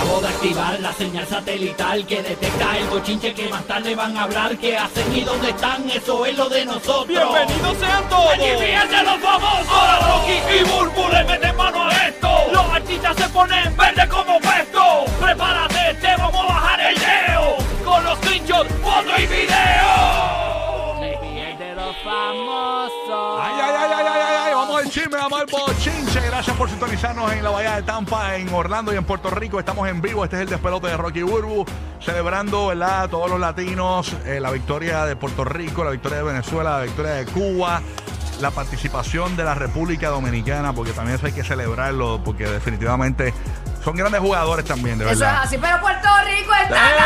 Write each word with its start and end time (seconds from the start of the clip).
Acabo 0.00 0.20
de 0.22 0.28
activar 0.28 0.80
la 0.80 0.94
señal 0.94 1.26
satelital 1.26 2.06
que 2.06 2.22
detecta 2.22 2.78
el 2.78 2.86
bochinche 2.86 3.34
que 3.34 3.50
más 3.50 3.62
tarde 3.66 3.94
van 3.94 4.16
a 4.16 4.22
hablar. 4.22 4.56
¿Qué 4.56 4.74
hacen 4.74 5.14
y 5.14 5.20
dónde 5.20 5.50
están? 5.50 5.90
Eso 5.90 6.24
es 6.24 6.38
lo 6.38 6.48
de 6.48 6.64
nosotros. 6.64 7.06
¡Bienvenidos 7.06 7.76
sean 7.76 8.08
todos! 8.08 8.32
¡Aquí 8.32 8.46
fíjense 8.58 9.02
los 9.04 9.20
famosos! 9.20 9.68
Ahora 9.68 9.98
Rocky 9.98 10.32
y 10.58 10.64
Burbu 10.64 11.06
le 11.12 11.24
meten 11.24 11.54
mano 11.54 11.84
a 11.84 11.92
esto. 12.08 12.30
Los 12.50 12.64
artistas 12.72 13.14
se 13.14 13.28
ponen 13.28 13.76
verde 13.76 14.08
como 14.08 14.40
puesto. 14.40 15.04
Prepárate, 15.20 15.94
te 16.00 16.16
vamos 16.16 16.40
a 16.40 16.46
bajar 16.46 16.80
el 16.80 16.94
leo. 16.98 17.56
Con 17.84 18.02
los 18.02 18.18
screenshots, 18.20 18.72
foto 18.80 19.10
y 19.18 19.26
video. 19.26 19.98
de 21.58 21.74
los 21.74 21.94
famosos. 22.02 22.99
Gracias 26.40 26.56
por 26.56 26.70
sintonizarnos 26.70 27.30
en 27.34 27.44
la 27.44 27.50
Bahía 27.50 27.76
de 27.76 27.82
Tampa, 27.82 28.34
en 28.36 28.50
Orlando 28.50 28.94
y 28.94 28.96
en 28.96 29.04
Puerto 29.04 29.28
Rico. 29.28 29.58
Estamos 29.60 29.86
en 29.90 30.00
vivo. 30.00 30.24
Este 30.24 30.36
es 30.36 30.42
el 30.44 30.48
despelote 30.48 30.86
de 30.86 30.96
Rocky 30.96 31.20
Burbu, 31.20 31.66
celebrando, 32.00 32.68
¿verdad? 32.68 33.10
Todos 33.10 33.28
los 33.28 33.38
latinos, 33.38 34.16
eh, 34.24 34.40
la 34.40 34.50
victoria 34.50 35.04
de 35.04 35.16
Puerto 35.16 35.44
Rico, 35.44 35.84
la 35.84 35.90
victoria 35.90 36.16
de 36.16 36.24
Venezuela, 36.24 36.78
la 36.78 36.84
victoria 36.84 37.12
de 37.12 37.26
Cuba, 37.26 37.82
la 38.40 38.50
participación 38.52 39.36
de 39.36 39.44
la 39.44 39.52
República 39.52 40.08
Dominicana, 40.08 40.72
porque 40.72 40.92
también 40.92 41.16
eso 41.16 41.26
hay 41.26 41.32
que 41.32 41.44
celebrarlo, 41.44 42.22
porque 42.24 42.46
definitivamente 42.46 43.34
son 43.84 43.96
grandes 43.96 44.22
jugadores 44.22 44.64
también, 44.64 44.96
de 44.96 45.04
Eso 45.04 45.12
es 45.12 45.20
verdad. 45.20 45.42
así, 45.42 45.58
pero 45.58 45.78
Puerto 45.82 46.08
Rico 46.24 46.54
está 46.54 46.86
acá. 46.86 47.04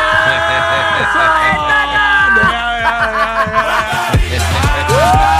Está 4.31 4.53
acá. 4.93 5.31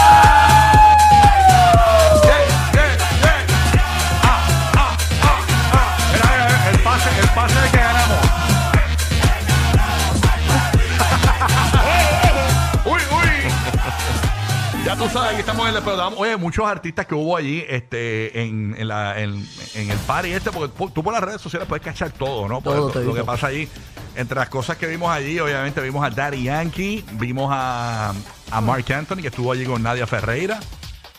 Ya 14.98 15.04
tú 15.04 15.10
sabes 15.10 15.34
que 15.34 15.40
estamos 15.42 15.68
en 15.70 15.76
el 15.76 15.82
programa. 15.84 16.16
Oye, 16.18 16.38
muchos 16.38 16.66
artistas 16.66 17.06
que 17.06 17.16
hubo 17.16 17.36
allí 17.36 17.64
este, 17.68 18.42
en, 18.42 18.76
en, 18.78 18.88
la, 18.88 19.20
en, 19.20 19.46
en 19.76 19.92
el 19.92 19.98
party 20.00 20.32
este, 20.32 20.52
porque 20.52 20.74
po- 20.74 20.90
tú 20.90 21.04
por 21.04 21.14
las 21.14 21.22
redes 21.24 21.42
sociales 21.42 21.68
puedes 21.68 21.84
cachar 21.84 22.12
todo, 22.12 22.48
¿no? 22.48 22.62
Por 22.62 22.92
Todo, 22.92 23.04
lo- 23.04 23.14
que 23.14 23.24
pasa 23.24 23.48
allí. 23.48 23.68
Entre 24.16 24.36
las 24.40 24.48
cosas 24.50 24.78
que 24.78 24.88
vimos 24.88 25.10
allí, 25.12 25.38
obviamente 25.40 25.82
vimos 25.82 26.06
a 26.06 26.10
Daddy 26.10 26.44
Yankee, 26.44 27.04
vimos 27.14 27.50
a, 27.54 28.14
a 28.52 28.62
Mark 28.62 28.86
Anthony, 28.94 29.18
que 29.18 29.28
estuvo 29.28 29.52
allí 29.52 29.66
con 29.66 29.84
Nadia 29.84 30.08
Ferreira. 30.08 30.60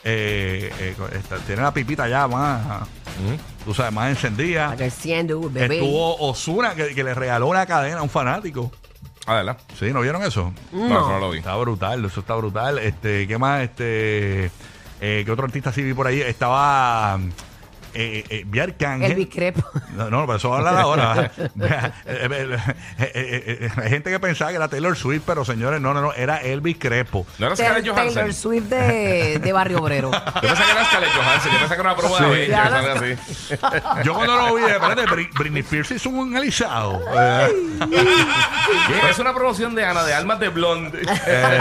Eh, 0.04 0.72
eh, 0.78 0.94
esta- 1.14 1.36
tiene 1.38 1.60
la 1.62 1.74
pipita 1.74 2.08
ya 2.08 2.27
más, 2.28 2.88
tú 3.64 3.74
sabes, 3.74 3.92
más 3.92 4.08
encendida. 4.08 4.74
Creciendo, 4.77 5.41
bebé. 5.50 5.77
Estuvo 5.77 6.16
Osuna, 6.16 6.74
que, 6.74 6.94
que 6.94 7.04
le 7.04 7.12
regaló 7.12 7.48
una 7.48 7.66
cadena 7.66 7.98
a 7.98 8.02
un 8.02 8.10
fanático. 8.10 8.72
Ah, 9.27 9.34
¿verdad? 9.34 9.58
Sí, 9.78 9.92
¿no 9.92 10.00
vieron 10.00 10.22
eso? 10.22 10.52
No, 10.72 10.86
eso 10.86 11.08
no 11.10 11.19
lo 11.19 11.30
vi. 11.30 11.38
Está 11.38 11.56
brutal, 11.56 12.05
eso 12.05 12.20
está 12.20 12.34
brutal. 12.36 12.78
Este, 12.78 13.27
¿qué 13.27 13.38
más? 13.38 13.62
Este, 13.62 14.50
eh, 15.00 15.22
¿qué 15.24 15.30
otro 15.30 15.44
artista 15.44 15.72
sí 15.72 15.82
vi 15.82 15.94
por 15.94 16.06
ahí? 16.06 16.20
Estaba 16.20 17.19
eh, 17.98 18.25
eh, 18.28 18.42
Biarcángel. 18.47 19.12
Elvis 19.12 19.28
Crepo. 19.33 19.62
No, 19.94 20.11
no, 20.11 20.27
pero 20.27 20.36
eso 20.36 20.50
va 20.50 20.56
a 20.56 20.58
hablar 20.58 20.77
ahora. 20.78 21.30
Hay 23.83 23.91
gente 23.91 24.11
que 24.11 24.20
pensaba 24.20 24.50
que 24.50 24.56
era 24.56 24.69
Taylor 24.69 24.97
Swift, 24.97 25.22
pero 25.27 25.44
señores, 25.44 25.80
no, 25.80 25.94
no, 25.94 26.00
no, 26.00 26.12
era 26.12 26.38
Elvis 26.38 26.77
Crespo. 26.78 27.27
No 27.38 27.47
era 27.47 27.56
Scarlett 27.56 27.84
Taylor 27.84 27.98
Johansson. 28.12 28.33
Swift 28.33 28.64
de, 28.64 29.38
de 29.38 29.53
Barrio 29.53 29.78
Obrero. 29.83 30.11
Yo 30.34 30.41
pensé 30.41 30.62
que 30.64 30.70
era 30.70 30.84
Scarlett 30.84 31.11
Johansson. 31.12 31.53
Yo 31.53 31.58
pensé 31.58 31.75
que 31.75 31.80
era 31.80 31.92
una 31.92 31.97
Sí. 31.97 32.25
de 32.25 32.27
Avengers, 32.27 32.48
Ya 32.48 32.64
algo 32.66 32.88
lo- 32.88 32.94
así. 32.94 33.16
Yo 34.05 34.14
cuando 34.14 34.36
lo 34.36 34.55
vi, 34.55 34.62
espérate, 34.64 35.06
Bri- 35.06 35.31
Britney 35.38 35.60
Spears 35.62 35.91
hizo 35.92 36.10
un 36.10 36.36
alisado. 36.36 37.00
Eh. 37.14 37.78
Es 39.10 39.19
una 39.19 39.33
promoción 39.34 39.75
de 39.75 39.84
Ana 39.84 40.05
de 40.05 40.14
Almas 40.14 40.38
de 40.41 40.48
Blonde. 40.48 41.00
eh, 41.03 41.58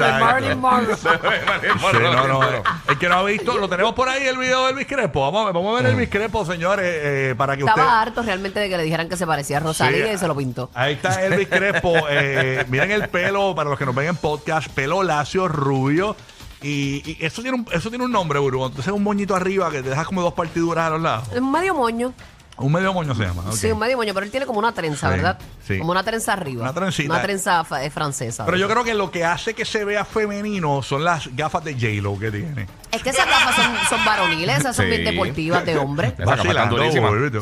de. 0.00 0.12
Marilyn 0.20 0.58
Monroe. 0.60 0.96
Sí, 0.96 1.98
no, 2.02 2.26
no, 2.26 2.44
eh. 2.44 2.62
El 2.88 2.98
que 2.98 3.08
no 3.08 3.16
ha 3.16 3.22
visto, 3.24 3.56
lo 3.58 3.68
tenemos 3.68 3.94
por 3.94 4.08
ahí 4.08 4.26
el 4.26 4.36
video 4.38 4.64
de 4.64 4.70
Elvis 4.72 4.86
Crespo. 4.86 5.20
Vamos, 5.30 5.42
a 5.42 5.44
ver- 5.46 5.54
vamos 5.68 5.80
a 5.80 5.82
ver 5.84 5.92
Elvis 5.92 6.08
Crespo, 6.08 6.44
señores, 6.44 6.86
eh, 6.86 7.34
para 7.36 7.56
que 7.56 7.64
usted. 7.64 7.78
Estaba 7.80 8.00
harto 8.00 8.22
realmente 8.22 8.60
de 8.60 8.68
que 8.68 8.76
le 8.76 8.82
dijeran 8.82 9.08
que 9.08 9.16
se 9.16 9.26
parecía 9.26 9.58
a 9.58 9.60
Rosalía 9.60 10.06
Sí. 10.08 10.12
y 10.14 10.18
se 10.18 10.26
lo 10.28 10.36
pintó. 10.36 10.70
Ahí 10.74 10.94
está 10.94 11.24
Elvis 11.24 11.48
Crespo. 11.48 11.94
eh, 12.10 12.64
miren 12.68 12.90
el 12.90 13.08
pelo, 13.08 13.54
para 13.54 13.70
los 13.70 13.78
que 13.78 13.86
nos 13.86 13.94
ven 13.94 14.08
en 14.08 14.16
podcast, 14.16 14.68
pelo 14.68 15.02
lacio, 15.02 15.48
rubio. 15.48 16.16
Y, 16.60 17.02
y 17.08 17.18
eso 17.24 17.40
tiene 17.42 17.56
un, 17.58 17.66
eso 17.70 17.88
tiene 17.88 18.04
un 18.04 18.10
nombre, 18.10 18.38
Burbu. 18.40 18.66
Entonces 18.66 18.92
un 18.92 19.02
moñito 19.04 19.36
arriba 19.36 19.70
que 19.70 19.82
te 19.82 19.90
dejas 19.90 20.06
como 20.06 20.22
dos 20.22 20.34
partiduras 20.34 20.86
a 20.86 20.90
los 20.90 21.00
lados. 21.02 21.28
Es 21.32 21.40
medio 21.42 21.74
moño. 21.74 22.12
Un 22.58 22.72
medio 22.72 22.92
moño 22.92 23.14
se 23.14 23.22
llama. 23.24 23.42
ok. 23.46 23.52
Sí, 23.54 23.70
un 23.70 23.78
medio 23.78 23.96
moño, 23.96 24.12
pero 24.14 24.24
él 24.26 24.30
tiene 24.32 24.44
como 24.46 24.58
una 24.58 24.72
trenza, 24.72 25.08
Sí, 25.08 25.14
¿verdad? 25.16 25.38
sí. 25.66 25.78
Como 25.78 25.92
una 25.92 26.02
trenza 26.02 26.32
arriba. 26.32 26.62
Una 26.62 26.72
trencita. 26.72 27.12
Una 27.12 27.22
trenza 27.22 27.64
eh, 27.82 27.90
francesa. 27.90 28.44
Pero 28.44 28.56
yo 28.56 28.68
creo 28.68 28.82
que 28.84 28.94
lo 28.94 29.10
que 29.10 29.24
hace 29.24 29.54
que 29.54 29.64
se 29.64 29.84
vea 29.84 30.04
femenino 30.04 30.82
son 30.82 31.04
las 31.04 31.34
gafas 31.36 31.62
de 31.64 31.74
J-Lo 31.74 32.18
que 32.18 32.30
tiene. 32.32 32.66
Es 32.90 33.02
que 33.02 33.10
esas 33.10 33.26
gafas 33.26 33.54
son, 33.54 33.76
son 33.90 34.04
varoniles, 34.04 34.58
esas 34.58 34.74
son 34.74 34.86
Sí. 34.86 34.90
bien 34.90 35.04
deportivas 35.04 35.64
de 35.64 35.78
hombre. 35.78 36.14
Vacilando, 36.18 36.76
Son 36.78 36.86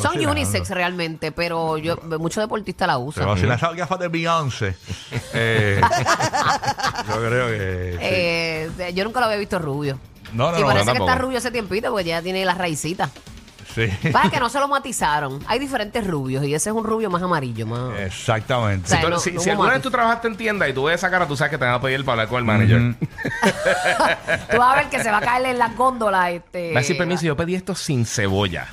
vacilando. 0.03 0.31
unisex 0.32 0.69
realmente, 0.71 1.33
pero 1.33 1.78
yo 1.78 1.97
muchos 2.19 2.43
deportistas 2.43 2.87
la 2.88 2.98
usan. 2.98 3.27
vacilan 3.27 3.56
esas 3.56 3.75
gafas 3.75 3.98
de 3.98 4.09
Beyoncé. 4.09 4.77
Eh, 5.38 5.81
yo 7.09 7.15
creo 7.16 7.47
que. 7.48 7.93
sí. 7.93 7.98
Eh, 8.03 8.93
yo 8.94 9.04
nunca 9.04 9.21
lo 9.21 9.27
había 9.27 9.38
visto 9.38 9.59
rubio. 9.59 9.98
no, 10.33 10.50
no, 10.53 10.59
y 10.59 10.60
no. 10.60 10.66
parece 10.66 10.87
no, 10.87 10.93
que 10.93 10.98
está 10.98 11.15
rubio 11.15 11.38
hace 11.38 11.50
tiempito 11.50 11.91
porque 11.91 12.04
ya 12.09 12.22
tiene 12.22 12.44
las 12.44 12.59
raicitas. 12.59 13.10
Sí. 13.76 14.10
Para 14.10 14.31
que 14.31 14.41
no 14.41 14.48
se 14.48 14.59
lo 14.59 14.69
matizaron. 14.69 15.38
Hay 15.47 15.59
diferentes 15.59 16.04
rubios 16.06 16.42
y 16.47 16.54
ese 16.54 16.70
es 16.70 16.75
un 16.75 16.82
rubio 16.82 17.10
más 17.10 17.22
amarillo, 17.22 17.66
más. 17.66 17.98
Exactamente. 18.00 18.87
O 18.87 18.88
sea, 18.88 19.00
Tú- 19.03 19.10
no- 19.10 19.19
si 19.19 19.32
no 19.32 19.41
si 19.41 19.48
hubo 19.48 19.53
alguna 19.53 19.69
vez 19.69 19.76
matiz. 19.78 19.82
tú 19.82 19.91
trabajaste 19.91 20.28
en 20.28 20.37
tienda 20.37 20.66
y 20.69 20.72
tú 20.72 20.84
ves 20.84 20.94
esa 20.94 21.10
cara, 21.10 21.28
tú 21.28 21.37
sabes 21.37 21.50
que 21.50 21.59
te 21.59 21.66
van 21.66 21.75
a 21.75 21.81
pedir 21.81 22.03
para 22.04 22.22
hablar 22.22 22.28
con 22.28 22.38
el 22.38 22.44
manager. 22.44 22.94
Tú 24.50 24.59
vas 24.59 24.72
a 24.72 24.76
ver 24.76 24.88
que 24.88 25.03
se 25.03 25.10
va 25.10 25.19
a 25.19 25.20
caer 25.20 25.47
en 25.47 25.59
las 25.59 25.76
góndolas. 25.76 26.31
Este, 26.31 26.72
Va 26.72 26.78
a 26.78 26.82
decir 26.82 26.97
permiso, 26.97 27.25
yo 27.26 27.36
pedí 27.36 27.54
esto 27.54 27.75
sin 27.75 28.06
cebolla. 28.06 28.66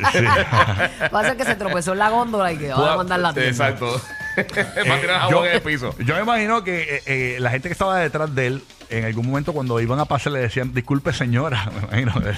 Va 1.14 1.20
a 1.20 1.24
ser 1.24 1.36
que 1.36 1.44
se 1.44 1.54
tropezó 1.56 1.92
en 1.92 1.98
la 1.98 2.10
góndola 2.10 2.52
y 2.52 2.56
que 2.58 2.68
va 2.72 2.92
a 2.94 2.96
mandar 2.96 3.18
la 3.20 3.32
tienda. 3.34 3.50
Exacto. 3.50 3.86
Va 4.36 4.94
a 4.94 5.00
tirar 5.00 5.16
Eh, 5.16 5.20
jabón 5.20 5.46
en 5.46 5.52
el 5.54 5.62
piso. 5.62 5.94
yo 5.98 6.14
me 6.14 6.20
imagino 6.22 6.62
que 6.64 6.96
eh, 6.96 7.02
eh, 7.06 7.36
la 7.40 7.50
gente 7.50 7.68
que 7.68 7.72
estaba 7.72 7.98
detrás 7.98 8.34
de 8.34 8.46
él, 8.48 8.64
en 8.90 9.04
algún 9.04 9.26
momento 9.26 9.52
cuando 9.52 9.80
iban 9.80 9.98
a 10.00 10.04
pasar 10.04 10.32
le 10.32 10.40
decían, 10.40 10.72
disculpe 10.74 11.12
señora. 11.12 11.70
Me 11.92 12.00
imagino. 12.02 12.32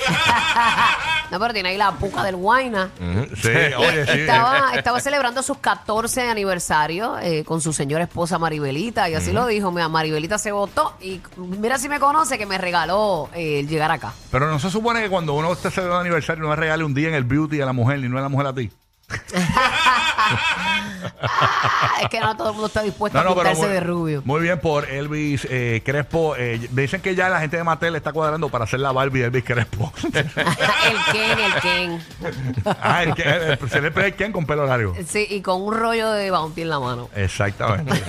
No, 1.30 1.40
pero 1.40 1.52
tiene 1.52 1.70
ahí 1.70 1.76
la 1.76 1.92
puca 1.92 2.22
del 2.22 2.36
Guayna. 2.36 2.90
sí, 3.40 3.48
oye, 3.76 4.06
sí. 4.06 4.20
Estaba, 4.20 4.72
estaba 4.74 5.00
celebrando 5.00 5.42
sus 5.42 5.58
14 5.58 6.28
aniversario 6.28 7.18
eh, 7.18 7.44
con 7.44 7.60
su 7.60 7.72
señora 7.72 8.04
esposa 8.04 8.38
Maribelita 8.38 9.08
y 9.08 9.14
así 9.14 9.32
lo 9.32 9.46
dijo. 9.46 9.70
Mira, 9.72 9.88
Maribelita 9.88 10.38
se 10.38 10.52
votó 10.52 10.94
y 11.00 11.20
mira 11.36 11.78
si 11.78 11.88
me 11.88 11.98
conoce 11.98 12.38
que 12.38 12.46
me 12.46 12.58
regaló 12.58 13.28
eh, 13.34 13.60
el 13.60 13.68
llegar 13.68 13.90
acá. 13.90 14.12
Pero 14.30 14.50
no 14.50 14.58
se 14.58 14.70
supone 14.70 15.02
que 15.02 15.08
cuando 15.10 15.34
uno 15.34 15.52
esté 15.52 15.70
celebrando 15.70 16.00
aniversario 16.00 16.44
no 16.44 16.50
le 16.50 16.56
regale 16.56 16.84
un 16.84 16.94
día 16.94 17.08
en 17.08 17.14
el 17.14 17.24
beauty 17.24 17.60
a 17.60 17.66
la 17.66 17.72
mujer 17.72 18.00
ni 18.00 18.08
no 18.08 18.18
a 18.18 18.22
la 18.22 18.28
mujer 18.28 18.46
a 18.46 18.54
ti. 18.54 18.70
es 22.02 22.08
que 22.08 22.20
no 22.20 22.36
todo 22.36 22.48
el 22.48 22.52
mundo 22.54 22.66
está 22.66 22.82
dispuesto 22.82 23.18
a 23.18 23.26
pintarse 23.26 23.62
muy, 23.62 23.70
de 23.70 23.80
rubio. 23.80 24.22
muy 24.24 24.40
bien 24.40 24.58
por 24.60 24.88
Elvis 24.88 25.46
eh, 25.50 25.82
Crespo. 25.84 26.34
Eh, 26.36 26.68
dicen 26.70 27.00
que 27.00 27.14
ya 27.14 27.28
la 27.28 27.40
gente 27.40 27.56
de 27.56 27.64
Mattel 27.64 27.96
está 27.96 28.12
cuadrando 28.12 28.48
para 28.48 28.64
hacer 28.64 28.80
la 28.80 28.92
Barbie 28.92 29.20
de 29.20 29.26
Elvis 29.26 29.44
Crespo. 29.44 29.92
el 30.02 30.12
Ken, 31.12 31.38
el 31.38 31.54
Ken. 31.60 32.02
ah, 32.80 33.02
el 33.02 33.14
el, 33.20 33.70
se 33.70 33.80
le 33.80 33.90
pega 33.90 34.06
el 34.06 34.14
Ken 34.14 34.32
con 34.32 34.46
pelo 34.46 34.66
largo. 34.66 34.94
Sí, 35.06 35.26
y 35.30 35.40
con 35.40 35.62
un 35.62 35.74
rollo 35.74 36.10
de 36.12 36.30
bounty 36.30 36.62
en 36.62 36.70
la 36.70 36.80
mano. 36.80 37.08
Exactamente. 37.14 38.02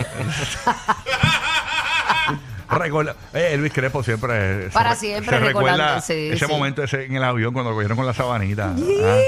Recuerda, 2.70 3.16
eh, 3.34 3.52
Elvis 3.54 3.72
Crespo 3.72 4.04
siempre. 4.04 4.70
Para 4.74 4.94
se- 4.94 5.08
siempre 5.08 5.38
se 5.38 5.44
recuerda 5.46 6.02
sí, 6.02 6.30
ese 6.32 6.46
sí. 6.46 6.52
momento 6.52 6.84
ese 6.84 7.06
en 7.06 7.16
el 7.16 7.24
avión 7.24 7.54
cuando 7.54 7.70
lo 7.72 7.76
cogieron 7.76 7.96
con 7.96 8.06
la 8.06 8.14
sabanita. 8.14 8.74
Ah, 8.76 9.20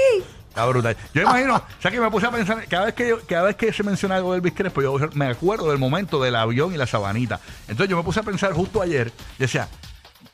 Está 0.50 0.66
brutal. 0.66 0.96
Yo 1.14 1.22
imagino, 1.22 1.56
o 1.56 1.62
sea 1.82 1.90
que 1.90 2.00
me 2.00 2.10
puse 2.10 2.26
a 2.26 2.30
pensar, 2.30 2.66
cada 2.68 2.86
vez 2.86 2.94
que 2.94 3.08
yo- 3.08 3.18
cada 3.26 3.44
vez 3.44 3.56
que 3.56 3.72
se 3.72 3.82
menciona 3.82 4.16
algo 4.16 4.32
de 4.32 4.38
Elvis 4.38 4.52
Crespo, 4.54 4.82
yo 4.82 4.96
me 5.14 5.26
acuerdo 5.26 5.70
del 5.70 5.78
momento 5.78 6.20
del 6.22 6.34
avión 6.36 6.74
y 6.74 6.76
la 6.76 6.86
sabanita. 6.86 7.40
Entonces 7.68 7.88
yo 7.88 7.96
me 7.96 8.02
puse 8.02 8.20
a 8.20 8.22
pensar 8.24 8.52
justo 8.52 8.82
ayer, 8.82 9.12
decía, 9.38 9.68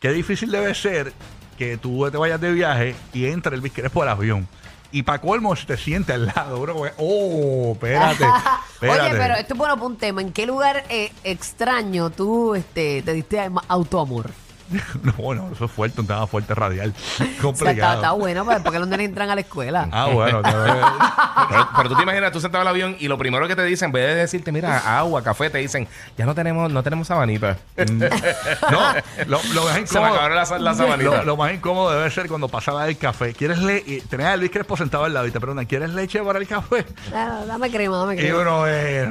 qué 0.01 0.11
difícil 0.13 0.51
debe 0.51 0.75
ser 0.75 1.13
que 1.59 1.77
tú 1.77 2.09
te 2.11 2.17
vayas 2.17 2.41
de 2.41 2.53
viaje 2.53 2.97
y 3.13 3.27
entre 3.27 3.55
Elvis 3.57 3.73
Crespo 3.73 4.03
al 4.03 4.09
avión. 4.09 4.49
Y 4.93 5.03
para 5.03 5.21
colmo 5.21 5.55
se 5.57 5.67
te 5.67 5.77
siente 5.77 6.15
al 6.15 6.27
lado, 6.27 6.61
bro. 6.61 6.83
Oh, 6.97 7.73
espérate. 7.73 8.25
espérate. 8.75 9.01
Oye, 9.11 9.19
pero 9.19 9.35
esto 9.35 9.53
es 9.55 9.59
bueno 9.59 9.75
para 9.75 9.87
un 9.87 9.97
tema. 9.97 10.23
¿En 10.23 10.33
qué 10.33 10.47
lugar 10.47 10.85
eh, 10.89 11.13
extraño 11.25 12.09
tú 12.11 12.55
este, 12.55 13.03
te 13.03 13.13
diste 13.13 13.51
autoamor? 13.69 14.31
No, 15.03 15.13
bueno, 15.15 15.49
eso 15.53 15.65
es 15.67 15.71
fuerte, 15.71 16.01
un 16.01 16.07
tema 16.07 16.27
fuerte 16.27 16.55
radial. 16.55 16.93
O 17.07 17.17
sea, 17.17 17.27
está, 17.27 17.43
Complicado. 17.43 17.95
está 17.95 18.11
bueno, 18.13 18.45
porque 18.65 18.79
los 18.79 18.89
nenes 18.89 19.07
entran 19.09 19.31
a 19.31 19.35
la 19.35 19.41
escuela. 19.43 19.89
Ah, 19.93 20.07
bueno. 20.07 20.43
te- 20.43 20.51
Pero, 21.49 21.69
pero 21.77 21.89
tú 21.91 21.95
te 21.97 22.03
imaginas, 22.03 22.33
tú 22.33 22.41
sentado 22.41 22.63
en 22.63 22.69
el 22.69 22.75
avión 22.75 22.97
y 22.99 23.07
lo 23.09 23.19
primero 23.19 23.47
que 23.47 23.55
te 23.55 23.63
dicen, 23.63 23.87
en 23.87 23.93
vez 23.93 24.07
de 24.09 24.15
decirte, 24.17 24.51
mira, 24.51 24.99
agua, 24.99 25.23
café, 25.23 25.49
te 25.51 25.59
dicen, 25.59 25.87
ya 26.17 26.25
no 26.25 26.35
tenemos, 26.35 26.73
no 26.73 26.83
tenemos 26.83 27.07
sabanita. 27.07 27.57
no, 27.77 28.81
lo, 29.27 29.41
lo 29.53 29.65
más 29.65 29.73
Se 29.75 29.75
me 29.75 29.81
incómodo. 29.83 30.07
acabaron 30.07 30.37
las 30.37 30.51
la 30.61 30.75
sabanitas. 30.75 31.15
Lo, 31.19 31.25
lo 31.25 31.37
más 31.37 31.53
incómodo 31.53 31.93
debe 31.93 32.11
ser 32.11 32.27
cuando 32.29 32.49
pasaba 32.49 32.89
el 32.89 32.97
café. 32.97 33.33
¿Quieres 33.35 33.59
leche? 33.59 34.03
Tenés 34.09 34.27
a 34.27 34.37
Luis 34.37 34.51
Crespo 34.51 34.77
sentado 34.77 35.05
al 35.05 35.13
lado 35.15 35.27
y 35.27 35.31
te 35.31 35.39
preguntan, 35.39 35.67
¿quieres 35.67 35.91
leche 35.91 36.21
para 36.23 36.39
el 36.39 36.49
café? 36.49 36.85
Dame 37.13 37.71
crema, 37.71 37.99
dame 37.99 38.15
Y 38.15 38.19
crema. 38.19 38.41
uno 38.41 38.67
es. 38.67 39.09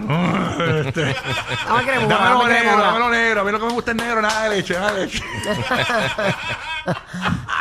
este, 0.87 1.01
Dame 1.05 1.83
crema, 1.83 2.07
dámelo 2.07 2.39
dame 2.39 2.53
negro, 2.53 2.69
crema. 2.71 2.81
dámelo 2.83 3.09
negro. 3.11 3.41
A 3.41 3.43
mí 3.43 3.51
lo 3.51 3.59
que 3.59 3.65
me 3.67 3.73
gusta 3.73 3.91
es 3.91 3.97
negro, 3.97 4.21
nada 4.21 4.49
de 4.49 4.55
leche, 4.57 4.73
nada 4.73 4.93
de 4.93 5.05
leche. 5.05 5.23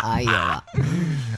Ay. 0.03 0.27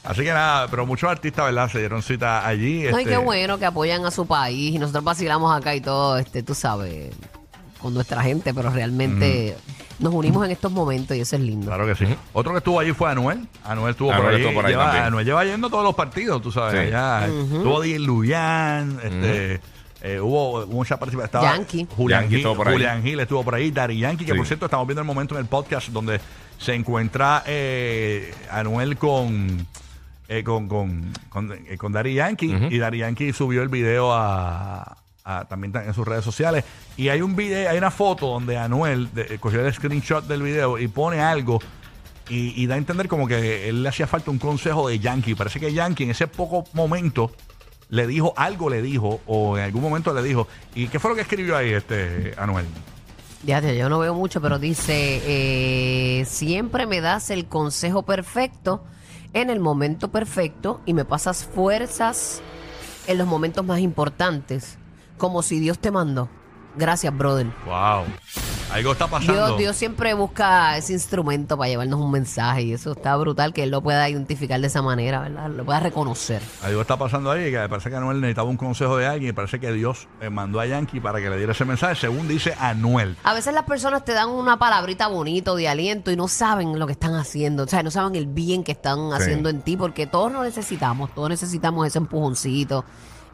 Así 0.04 0.22
que 0.22 0.32
nada, 0.32 0.68
pero 0.68 0.86
muchos 0.86 1.10
artistas, 1.10 1.46
¿verdad? 1.46 1.70
Se 1.70 1.78
dieron 1.78 2.02
cita 2.02 2.46
allí. 2.46 2.84
No, 2.90 2.98
y 2.98 3.02
este, 3.02 3.10
qué 3.10 3.16
bueno 3.16 3.58
que 3.58 3.66
apoyan 3.66 4.04
a 4.04 4.10
su 4.10 4.26
país 4.26 4.74
y 4.74 4.78
nosotros 4.78 5.04
vacilamos 5.04 5.56
acá 5.56 5.74
y 5.74 5.80
todo, 5.80 6.18
este, 6.18 6.42
tú 6.42 6.54
sabes, 6.54 7.14
con 7.80 7.94
nuestra 7.94 8.22
gente, 8.22 8.52
pero 8.54 8.70
realmente 8.70 9.56
nos 9.98 10.12
unimos 10.12 10.44
en 10.44 10.52
estos 10.52 10.70
momentos 10.72 11.16
y 11.16 11.20
eso 11.20 11.36
es 11.36 11.42
lindo. 11.42 11.66
Claro 11.66 11.86
que 11.86 11.94
sí. 11.94 12.06
Otro 12.32 12.52
que 12.52 12.58
estuvo 12.58 12.80
allí 12.80 12.92
fue 12.92 13.10
Anuel. 13.10 13.46
Anuel 13.64 13.92
estuvo 13.92 14.14
por 14.14 14.26
allí. 14.26 14.36
estuvo 14.36 14.54
por 14.54 14.66
ahí 14.66 14.72
lleva. 14.72 15.06
Anuel 15.06 15.24
lleva 15.24 15.44
yendo 15.44 15.70
todos 15.70 15.84
los 15.84 15.94
partidos, 15.94 16.42
tú 16.42 16.52
sabes. 16.52 16.72
Sí. 16.72 16.94
allá. 16.94 17.26
Estuvo 17.26 17.80
Di 17.80 17.98
Luyan, 17.98 18.98
este, 19.02 19.60
eh, 20.02 20.20
hubo 20.20 20.66
mucha 20.66 20.98
participación. 20.98 21.26
Estaba 21.26 21.56
Yankee. 21.56 21.86
Julián, 21.96 22.22
Yankee 22.22 22.36
Gil, 22.36 22.38
estuvo 22.44 22.56
por 22.56 22.68
ahí. 22.68 22.74
Julián 22.74 23.02
Gil 23.02 23.20
estuvo 23.20 23.44
por 23.44 23.54
ahí. 23.54 23.70
Dari 23.70 23.98
Yankee, 23.98 24.24
que 24.24 24.32
Sí. 24.32 24.36
por 24.38 24.46
cierto 24.46 24.66
estamos 24.66 24.86
viendo 24.86 25.00
el 25.02 25.06
momento 25.06 25.34
en 25.34 25.40
el 25.40 25.46
podcast 25.46 25.88
donde 25.88 26.20
se 26.58 26.74
encuentra 26.74 27.42
eh, 27.46 28.32
Anuel 28.50 28.96
con... 28.96 29.66
eh, 30.28 30.42
con, 30.42 30.68
con, 30.68 31.12
con, 31.28 31.52
eh, 31.52 31.76
con 31.78 31.92
Daddy 31.92 32.14
Yankee 32.14 32.68
y 32.70 32.78
Daddy 32.78 32.98
Yankee 32.98 33.32
subió 33.32 33.62
el 33.62 33.68
video 33.68 34.12
a, 34.12 34.96
a- 35.24 35.44
también 35.44 35.72
en 35.76 35.94
sus 35.94 36.06
redes 36.06 36.24
sociales 36.24 36.64
y 36.96 37.08
hay 37.10 37.20
un 37.22 37.36
video 37.36 37.70
hay 37.70 37.78
una 37.78 37.90
foto 37.92 38.26
donde 38.26 38.56
Anuel 38.58 39.08
de- 39.14 39.34
eh, 39.34 39.38
cogió 39.38 39.64
el 39.64 39.72
screenshot 39.72 40.26
del 40.26 40.42
video 40.42 40.78
y 40.78 40.88
pone 40.88 41.20
algo 41.20 41.60
y, 42.28 42.60
y 42.60 42.66
da 42.66 42.74
a 42.74 42.78
entender 42.78 43.06
como 43.06 43.28
que 43.28 43.68
él 43.68 43.84
le 43.84 43.88
hacía 43.88 44.06
falta 44.08 44.30
un 44.32 44.38
consejo 44.38 44.88
de 44.88 44.98
Yankee 44.98 45.34
parece 45.36 45.60
que 45.60 45.72
Yankee 45.72 46.02
en 46.04 46.10
ese 46.10 46.26
poco 46.26 46.64
momento 46.72 47.30
le 47.88 48.06
dijo 48.06 48.32
algo 48.36 48.70
le 48.70 48.82
dijo 48.82 49.20
o 49.26 49.56
en 49.58 49.64
algún 49.64 49.82
momento 49.82 50.12
le 50.12 50.22
dijo 50.22 50.48
y 50.74 50.88
qué 50.88 50.98
fue 50.98 51.10
lo 51.10 51.14
que 51.14 51.22
escribió 51.22 51.56
ahí 51.56 51.72
este 51.72 52.34
Anuel 52.36 52.66
Ya, 53.44 53.60
yo 53.60 53.88
no 53.88 54.00
veo 54.00 54.12
mucho, 54.14 54.40
pero 54.40 54.58
dice, 54.58 55.22
eh, 55.24 56.24
siempre 56.24 56.86
me 56.86 57.00
das 57.00 57.30
el 57.30 57.46
consejo 57.46 58.02
perfecto 58.02 58.82
en 59.34 59.50
el 59.50 59.60
momento 59.60 60.10
perfecto 60.10 60.80
y 60.86 60.94
me 60.94 61.04
pasas 61.04 61.44
fuerzas 61.44 62.40
en 63.06 63.18
los 63.18 63.26
momentos 63.26 63.64
más 63.64 63.80
importantes, 63.80 64.78
como 65.18 65.42
si 65.42 65.60
Dios 65.60 65.78
te 65.78 65.90
mandó. 65.90 66.28
Gracias, 66.76 67.16
brother. 67.16 67.46
wow 67.66 68.04
algo 68.72 68.92
está 68.92 69.06
pasando 69.06 69.46
Dios, 69.46 69.58
Dios 69.58 69.76
siempre 69.76 70.14
busca 70.14 70.76
ese 70.76 70.92
instrumento 70.92 71.56
para 71.56 71.68
llevarnos 71.68 72.00
un 72.00 72.10
mensaje 72.10 72.62
y 72.62 72.72
eso 72.72 72.92
está 72.92 73.16
brutal 73.16 73.52
que 73.52 73.62
él 73.62 73.70
lo 73.70 73.82
pueda 73.82 74.08
identificar 74.08 74.60
de 74.60 74.66
esa 74.66 74.82
manera, 74.82 75.20
¿verdad? 75.20 75.48
Lo 75.50 75.64
pueda 75.64 75.80
reconocer. 75.80 76.42
Algo 76.62 76.80
está 76.80 76.96
pasando 76.96 77.30
ahí, 77.30 77.50
que 77.50 77.68
parece 77.68 77.90
que 77.90 77.96
Anuel 77.96 78.20
necesitaba 78.20 78.48
un 78.48 78.56
consejo 78.56 78.96
de 78.96 79.06
alguien 79.06 79.30
y 79.30 79.32
parece 79.32 79.60
que 79.60 79.72
Dios 79.72 80.08
eh, 80.20 80.30
mandó 80.30 80.60
a 80.60 80.66
Yankee 80.66 81.00
para 81.00 81.20
que 81.20 81.30
le 81.30 81.36
diera 81.36 81.52
ese 81.52 81.64
mensaje, 81.64 81.94
según 81.94 82.28
dice 82.28 82.54
Anuel. 82.58 83.16
A 83.22 83.34
veces 83.34 83.54
las 83.54 83.64
personas 83.64 84.04
te 84.04 84.12
dan 84.12 84.28
una 84.28 84.58
palabrita 84.58 85.06
bonita 85.06 85.54
de 85.54 85.68
aliento 85.68 86.10
y 86.10 86.16
no 86.16 86.28
saben 86.28 86.78
lo 86.78 86.86
que 86.86 86.92
están 86.92 87.14
haciendo, 87.14 87.64
o 87.64 87.66
sea, 87.66 87.82
no 87.82 87.90
saben 87.90 88.16
el 88.16 88.26
bien 88.26 88.64
que 88.64 88.72
están 88.72 89.12
haciendo 89.12 89.48
en 89.48 89.60
ti, 89.60 89.76
porque 89.76 90.06
todos 90.06 90.32
lo 90.32 90.42
necesitamos, 90.42 91.14
todos 91.14 91.28
necesitamos 91.28 91.86
ese 91.86 91.98
empujoncito, 91.98 92.84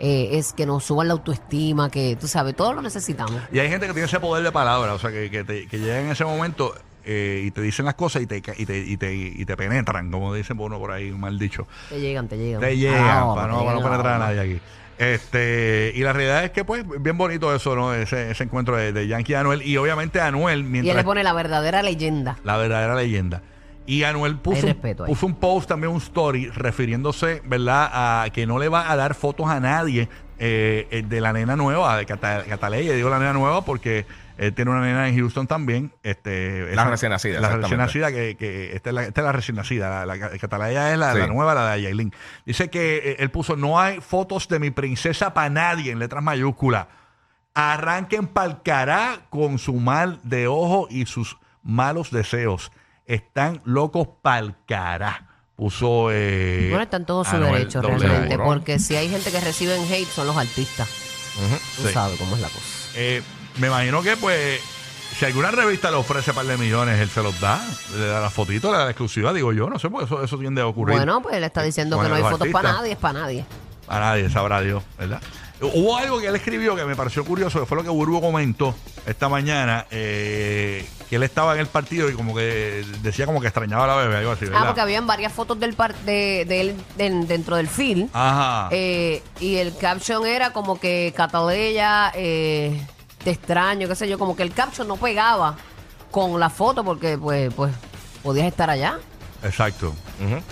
eh, 0.03 0.31
es 0.33 0.53
que 0.53 0.67
nos 0.67 0.85
suban 0.85 1.07
la 1.09 1.15
autoestima, 1.15 1.89
que 1.89 2.17
tú 2.21 2.27
sabes, 2.27 2.55
todos 2.57 2.75
lo 2.75 2.83
necesitamos. 2.83 3.41
Y 3.53 3.59
hay 3.61 3.69
gente 3.71 3.87
que 3.87 3.93
tiene 3.93 4.07
ese 4.07 4.21
poder 4.21 4.43
de 4.45 4.51
palabra, 4.53 4.93
o 4.95 4.99
sea, 4.99 5.11
que, 5.11 5.31
que, 5.31 5.45
te, 5.45 5.67
que 5.69 5.79
llega 5.79 6.01
en 6.01 6.11
ese 6.11 6.25
momento 6.25 6.75
eh, 7.05 7.43
y 7.47 7.51
te 7.53 7.61
dicen 7.63 7.85
las 7.85 7.95
cosas 7.95 8.21
y 8.23 8.27
te, 8.27 8.37
y 8.39 8.67
te, 8.67 8.79
y 8.79 8.97
te, 8.97 9.15
y 9.15 9.45
te 9.45 9.57
penetran, 9.57 10.11
como 10.11 10.35
dicen 10.35 10.59
uno 10.59 10.79
por 10.79 10.91
ahí, 10.93 11.11
un 11.11 11.21
mal 11.21 11.39
dicho. 11.39 11.67
Te 11.89 12.01
llegan, 12.01 12.27
te 12.29 12.37
llegan. 12.37 12.61
Te 12.61 12.77
llegan, 12.77 13.01
Ah, 13.01 13.33
para 13.35 13.47
te 13.49 13.53
no, 13.59 13.65
para 13.65 13.79
no 13.79 13.83
penetrar 13.83 14.15
a 14.15 14.19
nadie 14.19 14.41
aquí. 14.41 14.61
Este, 14.99 15.93
y 15.97 16.01
la 16.03 16.13
realidad 16.13 16.45
es 16.45 16.51
que, 16.53 16.65
pues, 16.65 16.85
bien 17.01 17.17
bonito 17.19 17.53
eso, 17.55 17.75
¿no? 17.75 17.93
Ese, 17.95 18.31
ese 18.31 18.45
encuentro 18.45 18.77
de, 18.77 18.93
de 18.93 19.09
Yankee 19.09 19.33
y 19.33 19.35
Anuel. 19.35 19.63
Y 19.63 19.77
obviamente 19.77 20.21
Anuel, 20.21 20.61
Y 20.61 20.63
él 20.63 20.69
mientras. 20.69 20.97
le 20.97 21.05
pone 21.05 21.25
la 21.25 21.33
verdadera 21.33 21.83
leyenda. 21.83 22.39
La 22.45 22.57
verdadera 22.57 22.95
leyenda. 22.95 23.43
Y 23.87 24.05
Anuel 24.05 24.37
puso, 24.39 24.61
un- 24.61 24.73
respeto 24.73 25.05
ahí. 25.05 25.11
puso 25.13 25.27
un 25.27 25.35
post, 25.35 25.69
también 25.69 25.93
un 25.93 25.99
story, 25.99 26.49
refiriéndose, 26.51 27.43
¿verdad?, 27.45 27.91
a 28.25 28.31
que 28.31 28.47
no 28.47 28.59
le 28.59 28.69
va 28.69 28.91
a 28.91 28.97
dar 28.97 29.15
fotos 29.15 29.49
a 29.49 29.59
nadie 29.61 30.09
eh, 30.39 30.87
eh, 30.91 31.03
de 31.07 31.21
la 31.21 31.33
nena 31.33 31.57
nueva, 31.57 31.97
de 31.97 32.07
Cata- 32.07 32.45
Cataleya. 32.49 32.93
Digo 32.95 33.11
la 33.11 33.19
nena 33.19 33.33
nueva 33.33 33.65
porque 33.65 34.07
él 34.39 34.53
tiene 34.55 34.71
una 34.71 34.81
nena 34.81 35.09
en 35.09 35.17
Houston 35.17 35.47
también. 35.47 35.93
Este, 36.03 36.63
La 36.67 36.73
esa- 36.83 36.91
recién 36.91 37.11
nacida, 37.13 37.41
La 37.41 37.49
recién 37.57 37.79
nacida, 37.79 38.11
que, 38.13 38.37
que 38.37 38.75
esta, 38.75 38.91
es 38.91 38.95
la, 38.95 39.03
esta 39.05 39.21
es 39.21 39.25
la 39.25 39.33
recién 39.33 39.57
nacida. 39.57 40.05
La, 40.07 40.17
la 40.17 40.39
Cataleya 40.39 40.93
es 40.93 40.99
la, 40.99 41.13
Sí. 41.13 41.19
la 41.19 41.27
nueva, 41.27 41.55
la 41.55 41.71
de 41.73 41.83
Yailin. 41.83 42.13
Dice 42.47 42.71
que 42.71 42.97
eh, 42.99 43.17
él 43.19 43.31
puso, 43.31 43.57
no 43.57 43.79
hay 43.81 44.01
fotos 44.01 44.49
de 44.49 44.59
mi 44.59 44.71
princesa 44.71 45.35
para 45.35 45.51
nadie, 45.51 45.93
en 45.93 45.99
letras 45.99 46.23
mayúsculas. 46.23 46.87
Arranquen 47.55 48.27
pa'l 48.29 48.63
cará 48.63 49.27
con 49.29 49.59
su 49.59 49.75
mal 49.75 50.19
de 50.23 50.47
ojo 50.49 50.87
y 50.91 51.07
sus 51.07 51.37
malos 51.63 52.11
deseos. 52.11 52.73
Están 53.07 53.61
locos 53.65 54.09
pa'l 54.23 54.55
cará. 54.67 55.29
Puso. 55.57 56.09
Eh, 56.11 56.67
Bueno, 56.71 56.83
están 56.85 57.05
todos 57.07 57.29
su 57.29 57.37
Anuel 57.37 57.53
derecho 57.53 57.81
doble 57.83 57.99
realmente, 57.99 58.31
seguro. 58.35 58.45
porque 58.49 58.79
si 58.79 58.97
hay 58.97 59.09
gente 59.09 59.31
que 59.31 59.41
reciben 59.41 59.83
hate 59.93 60.09
son 60.09 60.27
los 60.27 60.37
artistas. 60.37 60.89
Tú 61.77 61.87
Sí. 61.89 61.93
sabes 61.93 62.19
cómo 62.19 62.37
es 62.37 62.43
la 62.43 62.49
cosa. 62.49 62.65
Eh, 62.95 63.23
me 63.59 63.67
imagino 63.69 64.03
que, 64.03 64.17
pues, 64.17 64.61
si 65.19 65.25
alguna 65.25 65.51
revista 65.51 65.91
le 65.91 65.97
ofrece 65.99 66.31
un 66.31 66.37
par 66.37 66.47
de 66.47 66.57
millones, 66.57 66.99
él 67.01 67.09
se 67.11 67.23
los 67.23 67.39
da. 67.41 67.63
Le 67.97 68.07
da 68.07 68.21
la 68.21 68.31
fotito, 68.31 68.71
le 68.73 68.79
da 68.79 68.85
la 68.85 68.91
exclusiva, 68.91 69.33
digo 69.33 69.53
yo. 69.53 69.69
No 69.69 69.79
sé, 69.79 69.89
pues 69.91 70.07
eso, 70.07 70.23
eso 70.25 70.39
tiende 70.39 70.61
a 70.63 70.67
ocurrir. 70.67 70.97
Bueno, 70.97 71.21
pues 71.23 71.37
él 71.37 71.45
está 71.45 71.63
diciendo 71.63 71.97
Bueno, 71.97 72.09
que 72.09 72.11
no 72.11 72.17
hay 72.17 72.23
los 72.23 72.31
fotos 72.33 72.49
para 72.53 72.71
artistas. 72.71 72.81
nadie, 72.83 72.93
es 72.93 72.99
para 72.99 73.19
nadie. 73.21 73.45
A 73.89 73.99
nadie, 74.01 74.31
sabrá 74.31 74.61
Dios, 74.63 74.83
¿verdad? 74.99 75.21
Hubo 75.61 75.97
algo 75.97 76.19
que 76.21 76.27
él 76.27 76.35
escribió 76.37 76.75
que 76.75 76.85
me 76.85 76.97
pareció 76.97 77.25
curioso, 77.25 77.61
que 77.61 77.67
fue 77.67 77.77
lo 77.77 77.83
que 77.85 77.91
Burgo 77.91 78.21
comentó 78.21 78.75
esta 79.07 79.29
mañana, 79.29 79.87
eh, 79.91 80.85
que 81.13 81.17
él 81.17 81.25
estaba 81.25 81.53
en 81.53 81.61
el 81.61 81.67
partido 81.67 82.09
y 82.09 82.15
como 82.15 82.35
que 82.35 82.87
decía 83.03 83.27
como 83.27 83.39
que 83.39 83.47
extrañaba 83.47 83.85
a 83.85 83.87
la 83.87 83.97
bebé, 83.97 84.17
algo 84.17 84.31
así, 84.33 84.47
¿verdad? 84.47 84.61
Ah, 84.63 84.67
porque 84.69 84.81
habían 84.81 85.07
varias 85.07 85.31
fotos 85.31 85.61
del 85.61 85.75
par 85.75 85.95
de, 86.07 86.47
de 86.49 86.61
él 86.63 86.75
den- 86.97 87.27
dentro 87.29 87.57
del 87.57 87.69
film. 87.69 88.09
Ajá. 88.15 88.69
Eh, 88.71 89.23
y 89.39 89.57
el 89.57 89.77
caption 89.77 90.25
era 90.25 90.55
como 90.55 90.81
que 90.81 91.13
Cataleya, 91.15 92.13
eh, 92.15 92.83
te 93.23 93.29
extraño, 93.31 93.89
qué 93.89 93.95
sé 93.95 94.09
yo, 94.09 94.19
como 94.19 94.35
que 94.35 94.43
el 94.43 94.55
caption 94.55 94.89
no 94.89 94.97
pegaba 94.97 95.59
con 96.11 96.41
la 96.41 96.49
foto 96.49 96.83
porque 96.83 97.19
pues, 97.19 97.53
pues 97.53 97.75
podías 98.23 98.47
estar 98.47 98.71
allá, 98.71 98.99
Exacto. 99.43 99.93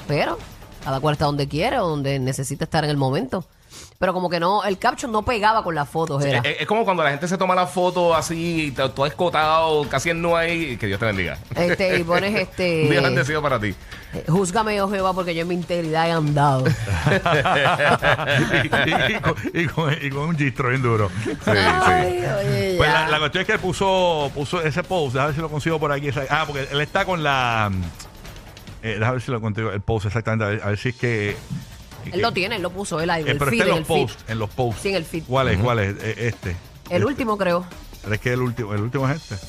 Pero 0.09 0.37
cada 0.85 1.01
cual 1.01 1.15
está 1.15 1.25
donde 1.25 1.49
quiere 1.49 1.79
o 1.79 1.89
donde 1.89 2.19
necesita 2.19 2.65
estar 2.65 2.85
en 2.85 2.91
el 2.91 2.99
momento. 2.99 3.47
Pero 4.01 4.15
como 4.15 4.31
que 4.31 4.41
no, 4.41 4.65
el 4.65 4.79
caption 4.79 5.13
no 5.13 5.21
pegaba 5.23 5.63
con 5.63 5.75
las 5.75 5.87
fotos, 5.87 6.25
era. 6.25 6.39
Es, 6.39 6.63
es 6.63 6.67
como 6.67 6.87
cuando 6.87 7.05
la 7.05 7.11
gente 7.11 7.29
se 7.29 7.37
toma 7.37 7.55
la 7.55 7.67
foto 7.67 8.15
así, 8.15 8.73
to- 8.75 8.91
todo 8.93 9.05
escotado, 9.05 9.87
casi 9.91 10.09
en 10.09 10.23
no 10.23 10.35
ahí. 10.39 10.79
Que 10.79 10.87
Dios 10.87 10.99
te 10.99 11.05
bendiga. 11.05 11.37
Este, 11.55 11.99
y 11.99 12.03
pones 12.05 12.35
este. 12.41 12.85
Un 12.85 12.91
día 12.93 13.03
bendecido 13.03 13.43
para 13.43 13.61
ti. 13.61 13.75
eh, 14.15 14.25
Júzgame, 14.27 14.81
oh 14.81 14.89
Jehová, 14.89 15.13
porque 15.13 15.35
yo 15.35 15.43
en 15.43 15.49
mi 15.49 15.55
integridad 15.55 16.09
he 16.09 16.13
andado. 16.13 16.65
y, 18.87 19.13
y 19.13 19.21
con, 19.21 19.35
y 19.53 19.67
con- 19.67 19.93
y 20.01 20.09
con 20.09 20.29
un 20.31 20.39
gistro 20.39 20.71
bien 20.71 20.81
duro. 20.81 21.11
Sí, 21.23 21.33
Ay, 21.47 22.25
oye, 22.39 22.75
Pues 22.79 22.91
la, 22.91 23.07
la 23.07 23.19
cuestión 23.19 23.43
es 23.43 23.47
que 23.49 23.53
él 23.53 23.59
puso, 23.61 24.31
puso 24.35 24.63
ese 24.63 24.83
post, 24.83 25.13
déjame 25.13 25.27
ver 25.29 25.35
si 25.37 25.41
lo 25.43 25.51
consigo 25.51 25.79
por 25.79 25.93
aquí. 25.93 26.09
Ah, 26.31 26.45
porque 26.47 26.67
él 26.73 26.81
está 26.81 27.05
con 27.05 27.23
la... 27.23 27.71
Eh, 28.83 28.95
déjame 28.95 29.13
ver 29.13 29.21
si 29.21 29.31
lo 29.31 29.43
consigo, 29.43 29.71
el 29.73 29.83
post 29.83 30.07
exactamente, 30.07 30.45
a 30.47 30.49
ver, 30.49 30.63
a 30.63 30.69
ver 30.69 30.79
si 30.79 30.89
es 30.89 30.95
que... 30.97 31.37
Él 32.13 32.21
lo 32.21 32.33
tiene, 32.33 32.57
él 32.57 32.63
lo 32.63 32.71
puso, 32.71 33.01
él 33.01 33.11
ahí, 33.11 33.23
Eh, 33.25 33.31
el 33.33 33.39
pero 33.39 33.51
feed, 33.51 33.61
está 33.61 33.71
en 33.73 33.77
el 33.77 33.79
los 33.81 33.89
feed. 33.89 34.03
posts, 34.07 34.25
en 34.29 34.39
los 34.39 34.51
posts. 34.51 34.83
Sí, 34.83 34.89
en 34.91 34.95
el 34.97 35.05
feed. 35.05 35.23
¿Cuál 35.27 35.49
es? 35.49 35.59
¿Cuál 35.59 35.79
es? 35.81 35.95
Eh, 36.03 36.15
Este. 36.29 36.51
El 36.51 36.57
Este. 36.97 37.05
último, 37.05 37.37
creo. 37.39 37.65
Pero 38.03 38.15
es 38.15 38.21
que 38.21 38.33
el 38.33 38.41
último, 38.41 38.75
el 38.75 38.81
último 38.83 39.09
es 39.09 39.17
este. 39.31 39.47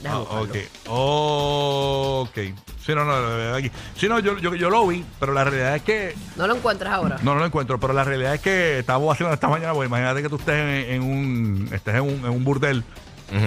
Déjame 0.00 0.24
Ah, 0.30 0.40
buscarlo. 0.40 0.60
ok. 0.86 2.28
Ok. 2.28 2.38
Sí, 2.84 2.92
no, 2.94 3.04
no, 3.04 3.54
aquí. 3.54 3.70
Sí, 3.96 4.08
no, 4.08 4.18
yo, 4.18 4.36
yo, 4.38 4.54
yo 4.56 4.68
lo 4.68 4.84
vi, 4.88 5.04
pero 5.20 5.32
la 5.32 5.44
realidad 5.44 5.76
es 5.76 5.82
que. 5.82 6.14
No 6.36 6.46
lo 6.48 6.56
encuentras 6.56 6.92
ahora. 6.94 7.18
No, 7.22 7.34
no 7.34 7.40
lo 7.40 7.46
encuentro, 7.46 7.78
pero 7.78 7.92
la 7.92 8.02
realidad 8.02 8.34
es 8.34 8.40
que 8.40 8.80
estamos 8.80 9.12
haciendo 9.12 9.32
esta 9.32 9.48
mañana, 9.48 9.72
pues 9.74 9.88
imagínate 9.88 10.22
que 10.22 10.28
tú 10.28 10.36
estés 10.36 10.56
en, 10.56 10.68
en 10.94 11.02
un 11.02 11.68
estés 11.72 11.94
en 11.94 12.00
un, 12.02 12.10
en 12.24 12.30
un 12.30 12.42
burdel 12.44 12.82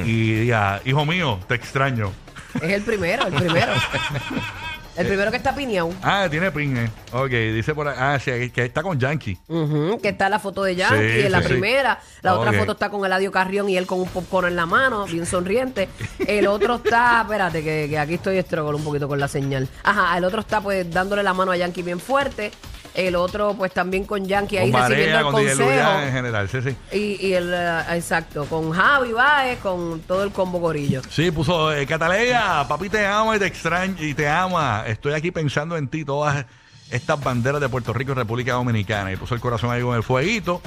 y 0.06 0.34
digas, 0.36 0.82
hijo 0.86 1.06
mío, 1.06 1.39
te 1.48 1.56
extraño. 1.56 2.12
Es 2.56 2.72
el 2.72 2.84
primero, 2.84 3.27
el 3.27 3.34
primero. 3.34 3.74
El 4.98 5.08
primero 5.08 5.30
que 5.32 5.38
está 5.38 5.54
piñado. 5.54 5.92
Ah, 6.02 6.28
tiene 6.32 6.52
pin, 6.52 6.78
eh. 6.78 6.90
Ok, 7.12 7.30
dice 7.30 7.75
por 7.75 7.88
ahí. 7.88 7.96
Ah, 8.00 8.18
sí, 8.24 8.50
que 8.52 8.64
está 8.66 8.82
con 8.82 8.98
Yankee. 9.00 9.38
Ujú, 9.48 10.00
que 10.02 10.10
está 10.10 10.30
la 10.30 10.40
foto 10.40 10.64
de 10.64 10.75
Yankee 10.75 10.96
Sí, 11.20 11.25
en 11.25 11.32
la 11.32 11.40
sí, 11.40 11.44
sí. 11.48 11.50
primera. 11.52 12.00
La 12.22 12.34
otra 12.36 12.52
Ok. 12.52 12.58
foto 12.58 12.72
está 12.74 12.90
con 12.90 13.06
Eladio 13.06 13.32
Carrión 13.32 13.70
y 13.70 13.75
él 13.78 13.86
con 13.88 14.00
un 14.00 14.08
popcorn 14.08 14.48
en 14.48 14.56
la 14.56 14.66
mano, 14.66 15.06
bien 15.06 15.25
sonriente. 15.25 15.90
El 16.25 16.48
otro 16.48 16.75
está, 16.75 17.22
espérate, 17.24 17.62
que, 17.64 17.88
que 17.90 18.00
aquí 18.00 18.14
estoy 18.16 18.38
estrogol 18.38 18.75
un 18.75 18.84
poquito 18.84 19.08
con 19.08 19.20
la 19.20 19.28
señal. 19.28 19.68
Ajá, 19.84 20.18
el 20.18 20.24
otro 20.24 20.40
está 20.42 20.62
pues 20.62 20.90
dándole 20.90 21.24
la 21.24 21.34
mano 21.34 21.52
a 21.52 21.58
Yankee 21.58 21.82
bien 21.84 22.00
fuerte. 22.00 22.52
El 22.96 23.16
otro 23.16 23.54
pues 23.58 23.74
también 23.74 24.06
con 24.06 24.25
Yankee 24.25 24.58
ahí 24.58 24.72
Con 24.72 24.82
recibiendo 24.82 25.18
el 25.20 25.25
con 25.25 25.36
DJ 25.36 25.56
Luyan 25.56 25.70
en 25.80 25.86
consejo. 25.86 26.12
general. 26.14 26.50
Sí, 26.50 26.62
sí. 26.62 26.75
Y, 26.98 27.28
y 27.28 27.34
el, 27.34 27.54
eh, 27.54 27.80
exacto, 27.92 28.46
con 28.46 28.72
Javi 28.72 29.12
Baez, 29.12 29.60
con 29.60 30.00
todo 30.02 30.24
el 30.24 30.32
combo 30.32 30.60
gorillo. 30.60 31.02
Sí, 31.10 31.30
puso 31.32 31.74
eh, 31.74 31.86
Cataleya, 31.86 32.66
papi 32.68 32.88
te 32.90 33.06
ama 33.06 33.36
y 33.36 33.40
te 33.40 33.48
extraña 33.48 33.96
y 34.00 34.14
te 34.14 34.28
ama. 34.30 34.84
Estoy 34.88 35.14
aquí 35.14 35.32
pensando 35.32 35.75
en 35.75 35.90
ti, 35.90 36.06
todas 36.06 36.46
estas 36.90 37.22
banderas 37.22 37.60
de 37.60 37.68
Puerto 37.68 37.92
Rico 37.92 38.14
y 38.14 38.16
República 38.16 38.54
Dominicana. 38.54 39.12
Y 39.12 39.18
puso 39.18 39.36
el 39.36 39.42
corazón 39.42 39.72
ahí 39.72 39.82
con 39.82 39.96
el 39.96 40.04
fueguito. 40.04 40.62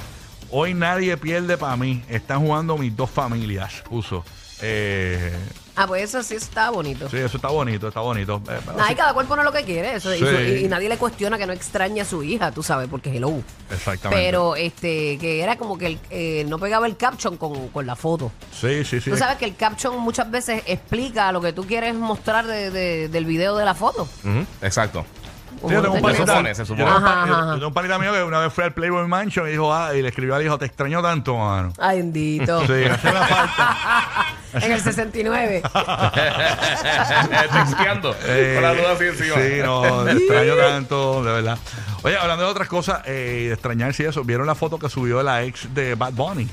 Hoy 0.51 0.73
nadie 0.73 1.17
pierde 1.17 1.57
para 1.57 1.75
mí. 1.77 2.03
Están 2.09 2.41
jugando 2.41 2.77
mis 2.77 2.95
dos 2.95 3.09
familias. 3.09 3.81
Puso. 3.89 4.23
Eh, 4.61 5.33
Ah, 5.81 5.87
pues 5.87 6.03
eso 6.03 6.21
sí 6.23 6.35
está 6.35 6.69
bonito. 6.71 7.09
sí, 7.09 7.17
eso 7.17 7.37
está 7.37 7.47
bonito, 7.47 7.87
está 7.87 8.01
bonito. 8.01 8.41
Eh, 8.49 8.59
pero 8.65 8.77
Ay, 8.81 8.89
sí, 8.89 8.95
cada 8.95 9.13
cual 9.13 9.25
pone 9.27 9.43
lo 9.43 9.51
que 9.51 9.63
quiere. 9.63 9.95
Eso, 9.95 10.13
y, 10.13 10.19
Sí. 10.19 10.25
su- 10.25 10.41
y- 10.41 10.65
y 10.65 10.67
nadie 10.67 10.89
le 10.89 10.97
cuestiona 10.97 11.37
que 11.37 11.45
no 11.45 11.53
extrañe 11.53 12.01
a 12.01 12.05
su 12.05 12.21
hija, 12.23 12.51
tú 12.51 12.61
sabes, 12.63 12.87
porque 12.89 13.15
hello. 13.15 13.41
Exactamente. 13.71 14.23
Pero 14.23 14.55
este, 14.55 15.17
que 15.19 15.41
era 15.41 15.57
como 15.57 15.77
que 15.77 15.85
el- 15.87 15.99
eh, 16.09 16.45
no 16.49 16.59
pegaba 16.59 16.85
el 16.87 16.97
caption 16.97 17.37
con, 17.37 17.69
con 17.69 17.85
la 17.85 17.95
foto. 17.95 18.31
Sí, 18.51 18.83
sí, 18.83 18.99
sí. 18.99 19.09
Tú 19.09 19.17
sabes 19.17 19.37
que 19.37 19.45
el 19.45 19.55
caption 19.55 19.97
muchas 19.99 20.29
veces 20.29 20.63
explica 20.65 21.31
lo 21.31 21.39
que 21.41 21.53
tú 21.53 21.65
quieres 21.65 21.95
mostrar 21.95 22.45
de- 22.45 22.71
de- 22.71 23.07
del 23.09 23.25
video 23.25 23.55
de 23.55 23.65
la 23.65 23.73
foto. 23.73 24.03
Ujú, 24.23 24.45
Exacto. 24.61 25.05
Sí, 25.61 25.73
yo 25.73 25.81
tengo 25.81 25.95
un 25.95 25.97
Se 25.97 26.01
panita, 26.01 26.25
supone, 26.25 26.55
se 26.55 26.65
supone. 26.65 26.79
yo 26.81 26.85
tengo 26.85 26.97
un 26.99 27.03
pa- 27.03 27.11
Ajá, 27.21 27.27
yo- 27.27 27.33
ajá. 27.35 27.45
yo 27.47 27.53
tengo 27.55 27.67
un 27.67 27.73
panita 27.73 27.99
mío 27.99 28.13
que 28.13 28.23
una 28.23 28.39
vez 28.39 28.53
fue 28.53 28.63
al 28.63 28.73
Playboy 28.73 29.07
Mansion 29.07 29.45
y 29.47 29.51
dijo, 29.51 29.73
ah, 29.73 29.93
y 29.93 30.01
le 30.01 30.07
escribió 30.07 30.35
al 30.35 30.45
hijo, 30.45 30.57
te 30.57 30.65
extraño 30.65 31.01
tanto, 31.01 31.35
mano. 31.37 31.73
Ay, 31.77 31.97
bendito. 31.97 32.61
Sí, 32.65 32.83
hace 32.89 33.09
una 33.09 33.25
falta. 33.27 33.77
en 34.61 34.71
el 34.71 34.81
69. 34.81 35.61
Texteando. 37.51 38.15
Eh, 38.25 38.51
con 38.55 38.63
la 38.63 38.73
duda 38.73 38.91
así 38.93 39.03
encima. 39.05 39.35
Sí, 39.35 39.53
no, 39.63 40.07
extraño 40.09 40.55
tanto, 40.55 41.23
de 41.23 41.31
verdad. 41.33 41.57
Oye, 42.03 42.17
hablando 42.17 42.45
de 42.45 42.51
otras 42.51 42.67
cosas, 42.67 43.01
eh, 43.05 43.45
de 43.47 43.53
extrañarse 43.53 44.03
y 44.03 44.05
eso, 44.07 44.23
¿vieron 44.23 44.47
la 44.47 44.55
foto 44.55 44.79
que 44.79 44.89
subió 44.89 45.21
la 45.23 45.43
ex 45.43 45.73
de 45.73 45.95
Bad 45.95 46.13
Bunny? 46.13 46.47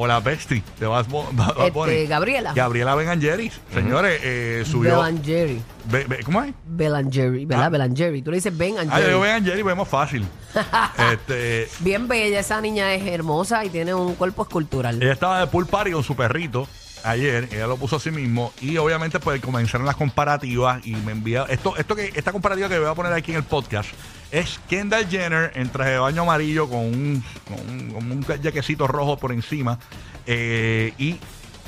O 0.00 0.06
la 0.06 0.20
bestie 0.20 0.62
de 0.78 0.86
Bad, 0.86 1.06
Bo- 1.08 1.28
Bad 1.32 1.54
Este, 1.58 1.70
Bunny. 1.72 2.06
Gabriela. 2.06 2.52
Gabriela 2.54 2.94
Benangeris. 2.94 3.60
Señores, 3.74 4.20
eh, 4.22 4.62
subió... 4.64 4.98
Belangeri. 4.98 5.60
Be- 5.90 6.04
be- 6.04 6.22
¿Cómo 6.22 6.40
es? 6.44 6.54
Belangeri, 6.66 7.44
¿verdad? 7.46 7.64
Ah. 7.64 7.68
Belangeri. 7.68 8.22
Tú 8.22 8.30
le 8.30 8.36
dices 8.36 8.56
Ben 8.56 8.78
and 8.78 8.90
Ah, 8.92 8.94
yo 8.94 8.98
Jerry. 9.00 9.08
digo 9.08 9.20
Benangeris, 9.22 9.64
vemos 9.64 9.88
fácil. 9.88 10.24
este, 11.12 11.68
Bien 11.80 12.06
bella, 12.06 12.38
esa 12.38 12.60
niña 12.60 12.94
es 12.94 13.04
hermosa 13.08 13.64
y 13.64 13.70
tiene 13.70 13.92
un 13.92 14.14
cuerpo 14.14 14.42
escultural. 14.42 15.02
Ella 15.02 15.12
estaba 15.14 15.40
de 15.40 15.48
pool 15.48 15.66
party 15.66 15.90
con 15.90 16.04
su 16.04 16.14
perrito 16.14 16.68
ayer, 17.04 17.48
ella 17.52 17.66
lo 17.66 17.76
puso 17.76 17.96
así 17.96 18.10
mismo 18.10 18.52
y 18.60 18.76
obviamente 18.76 19.20
pues 19.20 19.40
comenzaron 19.40 19.86
las 19.86 19.96
comparativas 19.96 20.86
y 20.86 20.94
me 20.94 21.12
envía 21.12 21.46
esto 21.48 21.76
esto 21.76 21.94
que 21.94 22.12
esta 22.14 22.32
comparativa 22.32 22.68
que 22.68 22.78
voy 22.78 22.88
a 22.88 22.94
poner 22.94 23.12
aquí 23.12 23.32
en 23.32 23.38
el 23.38 23.44
podcast 23.44 23.90
es 24.30 24.60
Kendall 24.68 25.08
Jenner 25.08 25.52
en 25.54 25.68
traje 25.70 25.92
de 25.92 25.98
baño 25.98 26.22
amarillo 26.22 26.68
con 26.68 26.80
un 26.80 27.24
con 27.46 27.58
un, 27.68 28.22
con 28.22 28.88
rojo 28.88 29.16
por 29.16 29.32
encima 29.32 29.78
eh, 30.26 30.92
y 30.98 31.18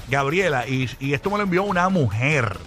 Gabriela 0.08 0.66
y, 0.68 0.90
y 0.98 1.14
esto 1.14 1.30
me 1.30 1.36
lo 1.36 1.44
envió 1.44 1.62
una 1.62 1.88
mujer 1.88 2.58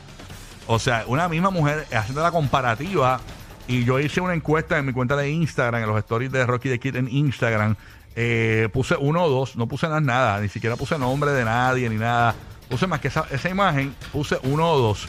o 0.68 0.80
sea, 0.80 1.04
una 1.08 1.28
misma 1.28 1.50
mujer 1.50 1.86
haciendo 1.94 2.22
la 2.22 2.32
comparativa. 2.32 3.20
Y 3.68 3.86
yo 3.86 4.00
hice 4.00 4.22
una 4.22 4.34
encuesta 4.34 4.78
en 4.78 4.86
mi 4.86 4.94
cuenta 4.94 5.16
de 5.16 5.30
Instagram, 5.30 5.84
en 5.84 5.88
los 5.88 5.98
stories 6.00 6.32
de 6.32 6.46
Rocky 6.46 6.70
the 6.70 6.80
Kid 6.80 6.96
en 6.96 7.10
Instagram. 7.10 7.76
Eh, 8.16 8.70
puse 8.72 8.96
uno 8.96 9.24
o 9.24 9.30
dos, 9.30 9.56
no 9.56 9.68
puse 9.68 9.88
nada, 9.88 10.02
nada, 10.02 10.40
ni 10.40 10.50
siquiera 10.50 10.76
puse 10.76 10.98
nombre 11.00 11.32
de 11.32 11.46
nadie 11.46 11.90
ni 11.90 11.96
nada. 11.96 12.36
Puse 12.74 12.88
más 12.88 13.00
que 13.02 13.08
esa, 13.10 13.28
esa 13.30 13.50
imagen, 13.50 13.94
puse 14.12 14.36
uno 14.46 14.68
o 14.72 14.80
dos. 14.80 15.08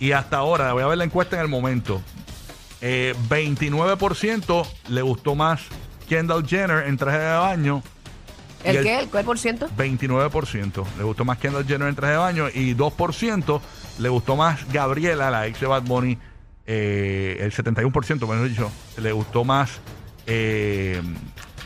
Y 0.00 0.10
hasta 0.10 0.38
ahora, 0.38 0.72
voy 0.72 0.82
a 0.82 0.88
ver 0.88 0.98
la 0.98 1.04
encuesta 1.04 1.36
en 1.36 1.42
el 1.42 1.48
momento. 1.48 2.02
Eh, 2.80 3.14
29% 3.28 4.66
le 4.88 5.00
gustó 5.00 5.36
más 5.36 5.60
Kendall 6.08 6.44
Jenner 6.44 6.88
en 6.88 6.96
traje 6.96 7.18
de 7.18 7.36
baño. 7.36 7.84
¿El 8.64 8.78
el- 8.78 8.82
qué? 8.82 8.98
¿El 8.98 9.08
cuál 9.10 9.24
por 9.24 9.38
ciento? 9.38 9.68
29% 9.78 10.84
le 10.98 11.04
gustó 11.04 11.24
más 11.24 11.38
Kendall 11.38 11.64
Jenner 11.64 11.86
en 11.86 11.94
traje 11.94 12.14
de 12.14 12.18
baño 12.18 12.48
y 12.52 12.74
2% 12.74 13.60
le 14.00 14.08
gustó 14.08 14.34
más 14.34 14.66
Gabriela, 14.72 15.30
la 15.30 15.46
ex 15.46 15.60
de 15.60 15.68
Bad 15.68 15.82
Bunny, 15.82 16.18
eh, 16.66 17.36
el 17.38 17.52
71%, 17.52 18.26
mejor 18.26 18.48
dicho, 18.48 18.72
le 18.96 19.12
gustó 19.12 19.44
más 19.44 19.70
eh, 20.26 21.00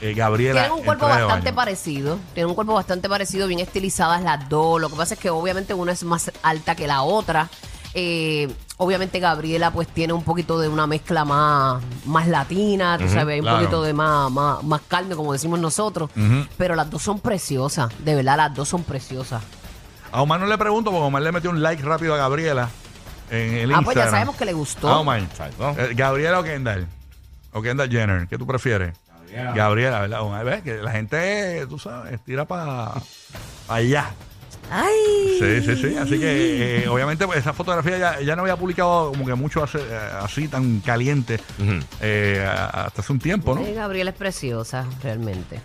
eh, 0.00 0.14
Gabriela. 0.14 0.62
Tienen 0.62 0.78
un 0.78 0.85
cuerpo 0.85 1.07
bastante 1.07 1.52
parecido. 1.52 2.19
Tienen 2.35 2.49
un 2.50 2.55
cuerpo 2.55 2.75
bastante 2.75 3.09
parecido, 3.09 3.47
bien 3.49 3.61
estilizadas 3.61 4.23
las 4.23 4.49
dos. 4.49 4.81
Lo 4.81 4.88
que 4.90 4.97
pasa 4.97 5.14
es 5.14 5.21
que 5.21 5.31
obviamente 5.31 5.75
una 5.75 5.93
es 5.93 6.05
más 6.05 6.31
alta 6.43 6.75
que 6.75 6.87
la 6.87 7.02
otra. 7.02 7.49
Eh, 7.95 8.52
obviamente 8.76 9.19
Gabriela 9.19 9.71
pues 9.73 9.88
tiene 9.88 10.12
un 10.12 10.23
poquito 10.23 10.61
de 10.61 10.69
una 10.69 10.87
mezcla 10.87 11.25
más, 11.25 11.83
más 12.05 12.28
latina, 12.28 12.97
tú 12.99 13.09
sabes, 13.09 13.35
hay 13.35 13.40
un 13.40 13.45
claro. 13.47 13.59
poquito 13.59 13.83
de 13.83 13.93
más, 13.95 14.31
más, 14.31 14.62
más 14.62 14.83
carne, 14.87 15.17
como 15.17 15.33
decimos 15.33 15.59
nosotros. 15.59 16.11
Pero 16.57 16.75
las 16.76 16.88
dos 16.90 17.02
son 17.02 17.19
preciosas, 17.19 17.90
de 18.05 18.14
verdad, 18.14 18.37
las 18.37 18.55
dos 18.55 18.69
son 18.69 18.85
preciosas. 18.85 19.43
A 20.12 20.23
Omar 20.23 20.38
no 20.38 20.47
le 20.47 20.57
pregunto 20.59 20.90
porque 20.90 21.05
Omar 21.07 21.23
le 21.23 21.33
metió 21.33 21.50
un 21.50 21.62
like 21.62 21.83
rápido 21.83 22.14
a 22.14 22.19
Gabriela 22.19 22.69
en 23.31 23.55
el 23.55 23.73
Ah, 23.75 23.81
pues 23.83 23.95
ya 23.97 24.02
Instagram. 24.02 24.11
sabemos 24.11 24.37
que 24.37 24.45
le 24.45 24.52
gustó. 24.52 24.88
Ah, 24.88 24.99
Omar. 25.00 25.19
Exacto. 25.21 25.75
Eh, 25.78 25.93
Gabriela 25.95 26.38
o 26.38 26.43
Kendall. 26.43 26.87
O 27.52 27.62
Kendall 27.62 27.90
Jenner. 27.90 28.28
¿Qué 28.28 28.38
tú 28.38 28.47
prefieres? 28.47 28.95
Gabriela. 29.54 30.00
¿verdad? 30.00 30.44
Ves 30.44 30.62
que 30.62 30.75
la 30.82 30.90
gente, 30.92 31.66
tú 31.68 31.78
sabes, 31.78 32.20
tira 32.25 32.44
para 32.47 32.92
allá. 33.68 34.11
Ay. 34.70 35.38
Sí, 35.38 35.62
sí, 35.64 35.76
sí. 35.76 35.97
Así 35.97 36.18
que, 36.18 36.82
eh, 36.85 36.88
obviamente, 36.88 37.26
pues, 37.26 37.38
esa 37.38 37.52
fotografía 37.54 37.97
ya, 37.99 38.20
ya 38.20 38.37
no 38.37 38.42
había 38.42 38.56
publicado 38.56 39.11
como 39.12 39.25
que 39.25 39.35
mucho 39.35 39.62
hace- 39.62 39.78
eh, 39.78 39.99
así, 40.20 40.47
tan 40.49 40.80
caliente, 40.80 41.40
eh, 42.00 42.47
hasta 42.47 43.00
hace 43.00 43.12
un 43.12 43.18
tiempo, 43.18 43.54
¿no? 43.54 43.64
Sí, 43.64 43.73
Gabriela 43.73 44.11
es 44.11 44.16
preciosa, 44.16 44.85
realmente. 45.02 45.61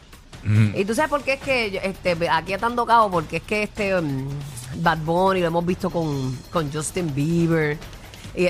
Y 0.76 0.84
tú 0.84 0.94
sabes 0.94 1.10
por 1.10 1.24
qué 1.24 1.34
es 1.34 1.40
que 1.42 1.72
yo- 1.72 1.80
este, 1.82 2.18
aquí 2.30 2.52
están 2.54 2.76
tocado, 2.76 3.10
porque 3.10 3.38
es 3.38 3.44
que 3.44 3.64
este 3.64 3.98
um, 3.98 4.28
Bad 4.76 4.98
Bunny 5.00 5.40
lo 5.40 5.48
hemos 5.48 5.66
visto 5.66 5.90
con, 5.90 6.38
con 6.52 6.70
Justin 6.72 7.14
Bieber. 7.16 7.78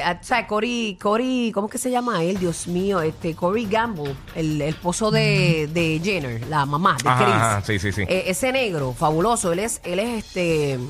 Ah, 0.03 0.17
o 0.21 0.23
sea, 0.23 0.47
Cory, 0.47 0.97
Cory, 1.01 1.51
¿cómo 1.53 1.67
es 1.67 1.71
que 1.73 1.77
se 1.77 1.91
llama 1.91 2.23
él? 2.23 2.37
Dios 2.39 2.67
mío, 2.67 3.01
este, 3.01 3.35
Cory 3.35 3.65
Gamble, 3.65 4.15
el, 4.35 4.61
el 4.61 4.69
esposo 4.69 5.11
de, 5.11 5.67
de 5.73 5.99
Jenner, 6.01 6.47
la 6.47 6.65
mamá 6.65 6.95
de 7.03 7.09
Ajá, 7.09 7.23
Chris. 7.23 7.35
ajá, 7.35 7.61
sí, 7.65 7.79
sí, 7.79 7.91
sí. 7.91 8.01
Eh, 8.07 8.23
ese 8.27 8.51
negro, 8.53 8.93
fabuloso, 8.93 9.51
él 9.51 9.59
es, 9.59 9.81
él 9.83 9.99
es 9.99 10.23
este, 10.25 10.73
él 10.73 10.87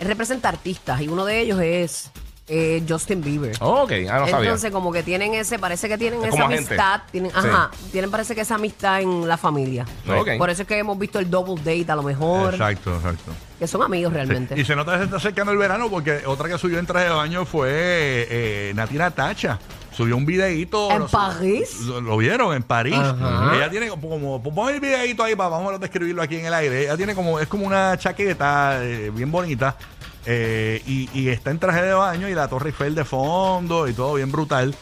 representa 0.00 0.48
artistas 0.48 1.00
y 1.00 1.08
uno 1.08 1.24
de 1.24 1.40
ellos 1.40 1.60
es 1.60 2.10
eh, 2.48 2.82
Justin 2.88 3.22
Bieber. 3.22 3.56
Oh, 3.60 3.82
ok, 3.82 3.92
ah, 4.10 4.20
no 4.20 4.28
sabía. 4.28 4.38
Entonces, 4.48 4.70
como 4.70 4.92
que 4.92 5.02
tienen 5.02 5.34
ese, 5.34 5.58
parece 5.58 5.88
que 5.88 5.98
tienen 5.98 6.20
Es 6.20 6.28
esa 6.28 6.30
como 6.42 6.44
agente. 6.46 6.74
amistad, 6.74 7.00
tienen, 7.10 7.30
Sí. 7.32 7.36
ajá, 7.38 7.70
tienen 7.90 8.10
parece 8.10 8.34
que 8.34 8.40
esa 8.42 8.54
amistad 8.54 9.00
en 9.00 9.26
la 9.26 9.36
familia. 9.36 9.84
Ok. 10.08 10.30
Por 10.38 10.50
eso 10.50 10.62
es 10.62 10.68
que 10.68 10.78
hemos 10.78 10.98
visto 10.98 11.18
el 11.18 11.28
double 11.30 11.56
date 11.56 11.90
a 11.90 11.96
lo 11.96 12.02
mejor, 12.02 12.54
Exacto, 12.54 12.94
exacto. 12.96 13.32
que 13.58 13.66
son 13.66 13.82
amigos 13.82 14.10
Sí. 14.12 14.14
realmente. 14.16 14.60
Y 14.60 14.64
se 14.64 14.76
nota 14.76 14.92
que 14.92 14.98
se 14.98 15.04
está 15.04 15.16
acercando 15.16 15.50
el 15.52 15.58
verano 15.58 15.90
porque 15.90 16.22
otra 16.26 16.48
que 16.48 16.56
subió 16.58 16.78
en 16.78 16.86
traje 16.86 17.06
de 17.06 17.14
baño 17.14 17.44
fue 17.44 17.68
eh, 17.70 18.72
Natina 18.76 19.10
Tacha. 19.10 19.58
Subió 19.90 20.14
un 20.14 20.26
videíto. 20.26 20.90
¿En 20.90 21.06
París? 21.08 21.80
Lo, 21.86 22.02
lo 22.02 22.16
vieron 22.18 22.54
en 22.54 22.62
París. 22.62 22.94
Ajá. 22.98 23.52
Ella 23.56 23.70
tiene 23.70 23.88
como, 23.88 24.10
como 24.10 24.42
pon 24.54 24.74
el 24.74 24.78
videíto 24.78 25.24
ahí 25.24 25.34
para 25.34 25.48
vamos 25.48 25.72
a 25.72 25.78
describirlo 25.78 26.20
aquí 26.20 26.36
en 26.36 26.44
el 26.44 26.52
aire. 26.52 26.82
Ella 26.82 26.98
tiene 26.98 27.14
como, 27.14 27.40
es 27.40 27.48
como 27.48 27.66
una 27.66 27.96
chaqueta 27.96 28.84
eh, 28.84 29.10
bien 29.14 29.32
bonita. 29.32 29.74
Eh, 30.26 30.82
y, 30.86 31.28
está 31.28 31.50
en 31.50 31.58
traje 31.58 31.82
de 31.82 31.92
baño 31.92 32.28
y 32.28 32.34
la 32.34 32.48
Torre 32.48 32.70
Eiffel 32.70 32.94
de 32.94 33.04
fondo 33.04 33.88
y 33.88 33.92
todo 33.92 34.14
bien 34.14 34.32
brutal. 34.32 34.74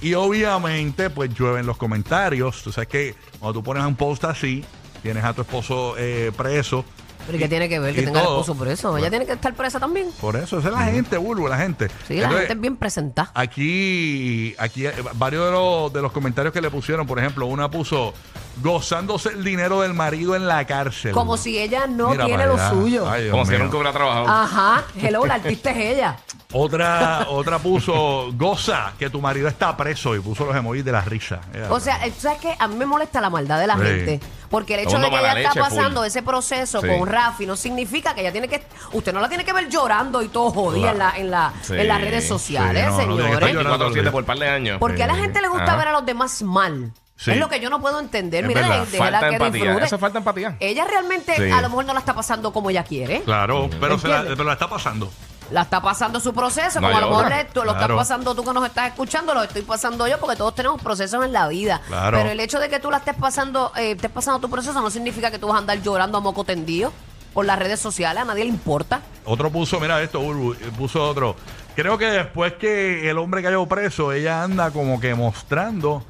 Y 0.00 0.14
obviamente, 0.14 1.10
pues 1.10 1.34
llueve 1.34 1.60
en 1.60 1.66
los 1.66 1.76
comentarios. 1.76 2.62
Tú 2.62 2.72
sabes 2.72 2.88
que 2.88 3.14
cuando 3.38 3.60
tú 3.60 3.64
pones 3.64 3.84
un 3.84 3.96
post 3.96 4.24
así, 4.24 4.64
tienes 5.02 5.24
a 5.24 5.32
tu 5.32 5.42
esposo 5.42 5.94
eh, 5.98 6.32
preso. 6.36 6.84
Pero 7.26 7.38
¿y 7.38 7.40
qué 7.40 7.48
tiene 7.48 7.68
que 7.68 7.78
ver 7.78 7.94
que 7.94 8.02
tenga 8.02 8.20
el 8.20 8.26
esposo 8.26 8.54
preso? 8.54 8.96
Ella 8.96 9.10
tiene 9.10 9.26
que 9.26 9.32
estar 9.32 9.54
presa 9.54 9.78
también. 9.78 10.08
Por 10.20 10.36
eso, 10.36 10.58
esa 10.58 10.68
es 10.68 10.74
la 10.74 10.84
gente, 10.84 11.16
Bulbo, 11.16 11.48
la 11.48 11.58
gente. 11.58 11.88
Sí, 12.06 12.16
la 12.16 12.30
gente 12.30 12.52
es 12.52 12.60
bien 12.60 12.76
presentada. 12.76 13.30
Aquí, 13.34 14.54
aquí 14.58 14.86
eh, 14.86 14.92
varios 15.14 15.46
de 15.46 15.52
los, 15.52 15.92
de 15.92 16.02
los 16.02 16.12
comentarios 16.12 16.52
que 16.52 16.60
le 16.60 16.70
pusieron, 16.70 17.06
por 17.06 17.18
ejemplo, 17.18 17.46
una 17.46 17.70
puso 17.70 18.12
gozándose 18.60 19.30
el 19.30 19.44
dinero 19.44 19.80
del 19.80 19.94
marido 19.94 20.36
en 20.36 20.46
la 20.46 20.66
cárcel. 20.66 21.12
Como 21.12 21.36
si 21.36 21.58
ella 21.58 21.86
no 21.86 22.10
Mira 22.10 22.26
tiene 22.26 22.46
lo 22.46 22.58
suyo. 22.70 23.08
Ay, 23.08 23.30
Como 23.30 23.46
si 23.46 23.52
nunca 23.56 23.76
hubiera 23.76 23.92
trabajado. 23.92 24.28
Ajá, 24.28 24.84
hello, 25.00 25.24
la 25.26 25.34
artista 25.34 25.70
es 25.70 25.76
ella. 25.76 26.16
Otra, 26.52 27.26
otra 27.30 27.58
puso 27.58 28.30
goza 28.34 28.92
que 28.98 29.08
tu 29.10 29.20
marido 29.20 29.48
está 29.48 29.76
preso 29.76 30.14
y 30.14 30.20
puso 30.20 30.44
los 30.44 30.54
emojis 30.54 30.84
de 30.84 30.92
la 30.92 31.00
risa. 31.00 31.40
O 31.70 31.80
sea, 31.80 32.04
eh, 32.06 32.12
¿sabes 32.16 32.38
qué? 32.40 32.54
A 32.58 32.68
mí 32.68 32.74
me 32.76 32.86
molesta 32.86 33.20
la 33.20 33.30
maldad 33.30 33.58
de 33.58 33.66
la 33.66 33.76
Sí. 33.76 33.82
gente. 33.82 34.20
Porque 34.50 34.74
el 34.74 34.80
hecho 34.80 34.90
Segundo 34.90 35.08
de 35.08 35.10
que 35.10 35.16
mala 35.16 35.32
ella 35.40 35.48
está 35.48 35.60
leche, 35.60 35.70
full. 35.70 35.78
pasando 35.78 36.04
ese 36.04 36.22
proceso 36.22 36.80
Sí. 36.82 36.86
con 36.88 37.08
Rafi 37.08 37.46
no 37.46 37.56
significa 37.56 38.14
que 38.14 38.20
ella 38.20 38.32
tiene 38.32 38.48
que. 38.48 38.62
Usted 38.92 39.12
no 39.14 39.20
la 39.20 39.28
tiene 39.28 39.44
que 39.44 39.52
ver 39.54 39.68
llorando 39.70 40.20
y 40.22 40.28
todo 40.28 40.50
jodida 40.50 40.90
en, 40.90 40.98
la, 40.98 41.16
en, 41.16 41.30
la, 41.30 41.52
Sí. 41.62 41.74
en 41.74 41.88
las 41.88 42.00
redes 42.00 42.24
Sí, 42.24 42.28
sociales, 42.28 42.84
no, 42.86 42.90
no 42.90 42.96
tiene 42.98 43.14
que 43.16 43.22
estar 43.22 43.48
señores. 43.48 43.54
llorando. 43.64 43.86
24-7 43.90 44.10
por 44.12 44.24
par 44.26 44.38
de 44.38 44.48
años. 44.48 44.78
¿Por 44.78 44.94
qué 44.94 45.04
a 45.04 45.06
la 45.06 45.14
gente 45.16 45.40
le 45.40 45.48
gusta 45.48 45.64
Ajá. 45.64 45.76
ver 45.76 45.88
a 45.88 45.92
los 45.92 46.04
demás 46.04 46.42
mal? 46.42 46.92
Sí. 47.16 47.30
Es 47.30 47.36
lo 47.38 47.48
que 47.48 47.60
yo 47.60 47.70
no 47.70 47.80
puedo 47.80 47.98
entender. 48.00 48.44
Es 48.44 48.48
Mira, 48.48 48.60
verdad. 48.62 48.80
déjela 48.84 49.04
Falta 49.04 49.28
que 49.28 49.34
empatía. 49.36 49.62
disfrute. 49.64 49.84
Eso 49.86 49.94
es 49.94 50.00
falta 50.00 50.18
empatía. 50.18 50.56
Ella 50.60 50.84
realmente 50.84 51.34
Sí. 51.36 51.50
a 51.50 51.60
lo 51.62 51.68
mejor 51.68 51.84
no 51.86 51.94
la 51.94 52.00
está 52.00 52.14
pasando 52.14 52.52
como 52.52 52.68
ella 52.68 52.82
quiere. 52.84 53.22
Claro, 53.22 53.70
pero, 53.80 53.98
se 53.98 54.08
la, 54.08 54.16
¿Entiendes? 54.16 54.36
pero 54.36 54.46
la 54.48 54.52
está 54.54 54.68
pasando. 54.68 55.10
La 55.52 55.62
está 55.62 55.80
pasando 55.82 56.18
su 56.18 56.32
proceso, 56.32 56.80
No 56.80 56.88
como 56.88 56.94
a 56.94 56.98
hay 56.98 57.04
lo 57.04 57.10
mejor 57.10 57.24
otra. 57.26 57.36
le- 57.38 57.44
tú 57.44 57.60
lo 57.60 57.72
Claro. 57.74 57.80
estás 57.80 57.96
pasando 57.96 58.34
tú 58.34 58.42
que 58.44 58.52
nos 58.52 58.64
estás 58.66 58.86
escuchando, 58.88 59.34
lo 59.34 59.42
estoy 59.42 59.62
pasando 59.62 60.08
yo, 60.08 60.18
porque 60.18 60.36
todos 60.36 60.54
tenemos 60.54 60.80
procesos 60.80 61.24
en 61.24 61.32
la 61.32 61.46
vida. 61.48 61.80
Claro. 61.86 62.16
Pero 62.16 62.30
el 62.30 62.40
hecho 62.40 62.58
de 62.58 62.68
que 62.70 62.80
tú 62.80 62.90
la 62.90 62.96
estés 62.98 63.14
pasando, 63.16 63.70
eh, 63.76 63.92
estés 63.92 64.10
pasando 64.10 64.40
tu 64.40 64.48
proceso 64.50 64.80
no 64.80 64.90
significa 64.90 65.30
que 65.30 65.38
tú 65.38 65.48
vas 65.48 65.56
a 65.56 65.58
andar 65.58 65.80
llorando 65.82 66.18
a 66.18 66.20
moco 66.22 66.42
tendido 66.44 66.92
por 67.34 67.44
las 67.44 67.58
redes 67.58 67.80
sociales, 67.80 68.22
a 68.22 68.24
nadie 68.24 68.44
le 68.44 68.50
importa. 68.50 69.00
Otro 69.24 69.50
puso, 69.50 69.78
mira 69.78 70.00
esto, 70.02 70.20
Urbu, 70.20 70.54
eh, 70.54 70.56
puso 70.76 71.02
otro. 71.06 71.36
Creo 71.76 71.96
que 71.98 72.06
después 72.06 72.54
que 72.54 73.08
el 73.10 73.18
hombre 73.18 73.42
cayó 73.42 73.64
preso, 73.66 74.12
ella 74.12 74.42
anda 74.42 74.70
como 74.70 75.00
que 75.00 75.14
mostrando 75.14 76.04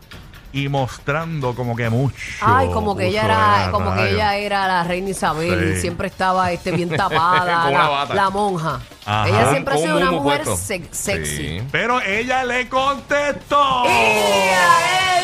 y 0.53 0.69
mostrando 0.69 1.55
como 1.55 1.75
que 1.75 1.89
mucho. 1.89 2.17
Ay, 2.41 2.69
como 2.69 2.95
que 2.97 3.07
ella 3.07 3.25
era, 3.25 3.69
como 3.71 3.95
que 3.95 4.11
ella 4.13 4.37
era 4.37 4.67
la 4.69 4.85
reina 4.85 5.11
Isabel 5.11 5.75
y 5.77 5.81
siempre 5.81 6.09
estaba 6.09 6.53
este 6.53 6.73
bien 6.73 6.89
tapada, 6.97 8.07
la, 8.15 8.31
monja. 8.31 8.81
Ajá. 9.07 9.29
Ella 9.29 9.51
siempre 9.51 9.75
ha 9.75 9.79
sido 9.79 9.97
un 9.97 10.03
una 10.03 10.13
mujer 10.13 10.45
se- 10.57 10.89
sexy. 10.91 11.37
Sí. 11.37 11.63
Pero 11.73 12.01
ella 12.01 12.45
le 12.45 12.69
contestó. 12.69 13.85
¡Ella 13.87 14.69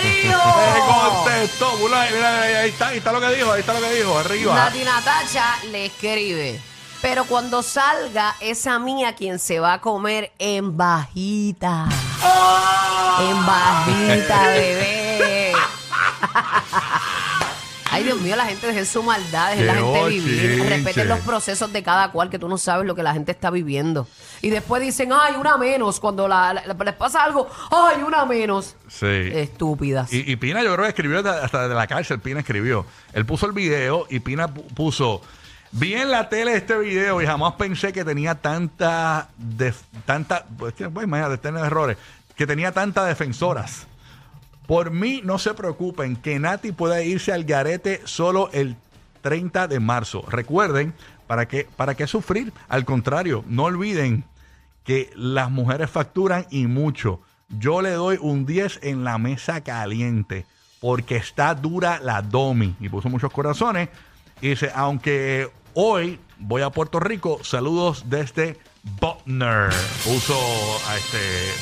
le 0.02 0.08
dio! 0.22 0.38
Le 0.38 0.80
contestó. 0.80 1.76
Mira, 1.78 2.06
mira, 2.12 2.42
ahí 2.42 2.68
está, 2.70 2.88
ahí 2.88 2.98
está 2.98 3.12
lo 3.12 3.20
que 3.20 3.28
dijo, 3.34 3.52
ahí 3.52 3.60
está 3.60 3.74
lo 3.74 3.80
que 3.80 3.94
dijo, 3.94 4.18
arriba. 4.18 4.54
Nati 4.54 4.84
Natacha 4.84 5.56
le 5.70 5.86
escribe. 5.86 6.60
Pero 7.00 7.24
cuando 7.26 7.62
salga, 7.62 8.34
es 8.40 8.66
a 8.66 8.78
mí 8.78 9.04
a 9.04 9.14
quien 9.14 9.38
se 9.38 9.60
va 9.60 9.74
a 9.74 9.80
comer 9.80 10.32
en 10.38 10.76
bajita. 10.76 11.86
En 13.20 13.46
bajita, 13.46 14.42
bebé. 14.48 15.52
Ay, 17.90 18.04
Dios 18.04 18.20
mío, 18.20 18.36
la 18.36 18.44
gente 18.44 18.66
deje 18.66 18.84
su 18.84 19.02
maldad, 19.02 19.50
deje 19.50 19.64
la 19.64 19.74
Qué 19.74 19.80
gente 19.80 20.08
vivir. 20.08 20.48
bochinche. 20.58 20.68
Respeten 20.76 21.08
los 21.08 21.20
procesos 21.20 21.72
de 21.72 21.82
cada 21.82 22.10
cual, 22.12 22.28
que 22.30 22.38
tú 22.38 22.48
no 22.48 22.58
sabes 22.58 22.86
lo 22.86 22.94
que 22.94 23.02
la 23.02 23.12
gente 23.14 23.32
está 23.32 23.50
viviendo. 23.50 24.06
Y 24.42 24.50
después 24.50 24.82
dicen, 24.82 25.10
ay, 25.12 25.34
una 25.38 25.56
menos. 25.56 25.98
Cuando 25.98 26.28
la- 26.28 26.52
la- 26.52 26.84
les 26.84 26.94
pasa 26.94 27.24
algo, 27.24 27.48
ay, 27.70 28.02
una 28.02 28.24
menos. 28.26 28.76
Sí. 28.88 29.06
Estúpidas. 29.06 30.12
Y, 30.12 30.30
y 30.30 30.36
Pina 30.36 30.62
yo 30.62 30.72
creo 30.74 30.84
que 30.84 30.90
escribió 30.90 31.18
hasta- 31.18 31.44
hasta 31.44 31.68
de 31.68 31.74
la 31.74 31.86
cárcel, 31.86 32.20
Pina 32.20 32.40
escribió. 32.40 32.84
Él 33.14 33.24
puso 33.24 33.46
el 33.46 33.52
video 33.52 34.06
y 34.10 34.20
Pina 34.20 34.48
pu- 34.48 34.66
puso, 34.74 35.22
vi 35.72 35.94
en 35.94 36.10
la 36.10 36.28
tele 36.28 36.54
este 36.56 36.78
video 36.78 37.20
y 37.22 37.26
jamás 37.26 37.54
pensé 37.54 37.92
que 37.92 38.04
tenía 38.04 38.34
tanta, 38.36 39.28
def- 39.38 39.82
tanta, 40.06 40.44
pues, 40.58 40.74
imagínate, 40.80 41.38
tiene 41.38 41.60
errores, 41.60 41.96
que 42.36 42.46
tenía 42.46 42.72
tantas 42.72 43.06
defensoras. 43.08 43.86
Por 44.66 44.90
mí 44.90 45.22
no 45.24 45.38
se 45.38 45.54
preocupen 45.54 46.16
que 46.16 46.38
Nati 46.38 46.72
pueda 46.72 47.02
irse 47.02 47.32
al 47.32 47.44
garete 47.44 48.02
solo 48.04 48.50
el 48.52 48.76
30 49.22 49.66
de 49.66 49.80
marzo. 49.80 50.24
Recuerden, 50.28 50.92
¿para 51.26 51.48
qué, 51.48 51.66
¿para 51.76 51.94
qué 51.94 52.06
sufrir? 52.06 52.52
Al 52.68 52.84
contrario, 52.84 53.44
no 53.48 53.64
olviden 53.64 54.24
que 54.84 55.10
las 55.16 55.50
mujeres 55.50 55.90
facturan 55.90 56.46
y 56.50 56.66
mucho. 56.66 57.20
Yo 57.48 57.80
le 57.80 57.90
doy 57.92 58.18
un 58.20 58.44
10 58.44 58.80
en 58.82 59.04
la 59.04 59.16
mesa 59.16 59.62
caliente 59.62 60.44
porque 60.80 61.16
está 61.16 61.54
dura 61.54 61.98
la 62.02 62.20
domi. 62.20 62.76
Y 62.78 62.88
puso 62.90 63.08
muchos 63.08 63.32
corazones. 63.32 63.88
Y 64.40 64.50
dice, 64.50 64.70
aunque 64.74 65.50
hoy 65.74 66.20
voy 66.38 66.62
a 66.62 66.70
Puerto 66.70 67.00
Rico, 67.00 67.40
saludos 67.42 68.04
desde 68.06 68.58
Butner. 69.00 69.70
Puso 70.04 70.38
a 70.88 70.96
este 70.96 71.18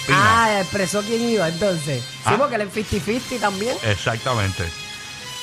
Pina. 0.06 0.44
Ah, 0.44 0.60
expresó 0.60 1.02
quién 1.02 1.22
iba 1.28 1.48
entonces. 1.48 2.02
Sí, 2.02 2.20
Ah. 2.24 2.36
porque 2.38 2.56
él 2.56 2.62
es 2.62 2.72
50-50 2.72 3.38
también. 3.40 3.76
Exactamente. 3.84 4.64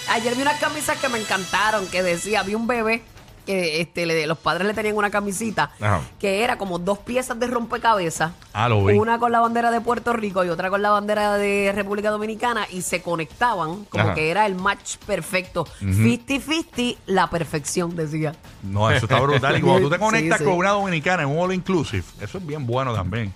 Ayer 0.09 0.35
vi 0.35 0.41
unas 0.41 0.59
camisas 0.59 0.97
que 0.99 1.09
me 1.09 1.17
encantaron, 1.19 1.87
que 1.87 2.03
decía, 2.03 2.43
vi 2.43 2.55
un 2.55 2.67
bebé 2.67 3.01
que 3.45 3.81
este, 3.81 4.05
le- 4.05 4.25
los 4.27 4.37
padres 4.37 4.67
le 4.67 4.73
tenían 4.73 4.95
una 4.95 5.09
camisita 5.09 5.71
Ajá. 5.81 6.01
que 6.19 6.43
era 6.43 6.57
como 6.57 6.79
dos 6.79 6.99
piezas 6.99 7.39
de 7.39 7.47
rompecabezas. 7.47 8.31
Ah, 8.53 8.69
lo 8.69 8.85
vi. 8.85 8.97
Una 8.97 9.19
con 9.19 9.31
la 9.31 9.39
bandera 9.39 9.71
de 9.71 9.81
Puerto 9.81 10.13
Rico 10.13 10.43
y 10.45 10.49
otra 10.49 10.69
con 10.69 10.81
la 10.81 10.89
bandera 10.91 11.33
de 11.37 11.71
República 11.75 12.09
Dominicana 12.11 12.65
y 12.71 12.81
se 12.81 13.01
conectaban 13.01 13.85
como 13.85 14.03
Ajá. 14.03 14.13
que 14.15 14.29
era 14.31 14.45
el 14.45 14.55
match 14.55 14.97
perfecto. 15.05 15.65
50-50, 15.81 16.97
la 17.07 17.27
perfección, 17.29 17.95
decía. 17.95 18.33
No, 18.63 18.89
eso 18.91 19.05
está 19.05 19.19
brutal. 19.19 19.57
Y 19.57 19.61
cuando 19.61 19.81
tú 19.87 19.89
te 19.89 19.99
conectas 20.03 20.39
sí. 20.39 20.43
con 20.45 20.53
una 20.53 20.69
dominicana 20.71 21.23
en 21.23 21.29
un 21.29 21.39
all 21.39 21.53
inclusive, 21.53 22.03
eso 22.21 22.37
es 22.37 22.45
bien 22.45 22.65
bueno 22.65 22.93
también. 22.93 23.33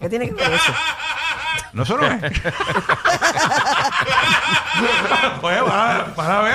¿Qué 0.00 0.08
tiene 0.08 0.26
que 0.28 0.34
ver 0.34 0.52
eso? 0.52 0.72
No, 1.72 1.82
eso 1.84 1.96
no 1.96 2.06
es. 2.06 2.22
Oye, 5.42 5.58
para, 5.66 6.14
para, 6.14 6.40
ver. 6.42 6.54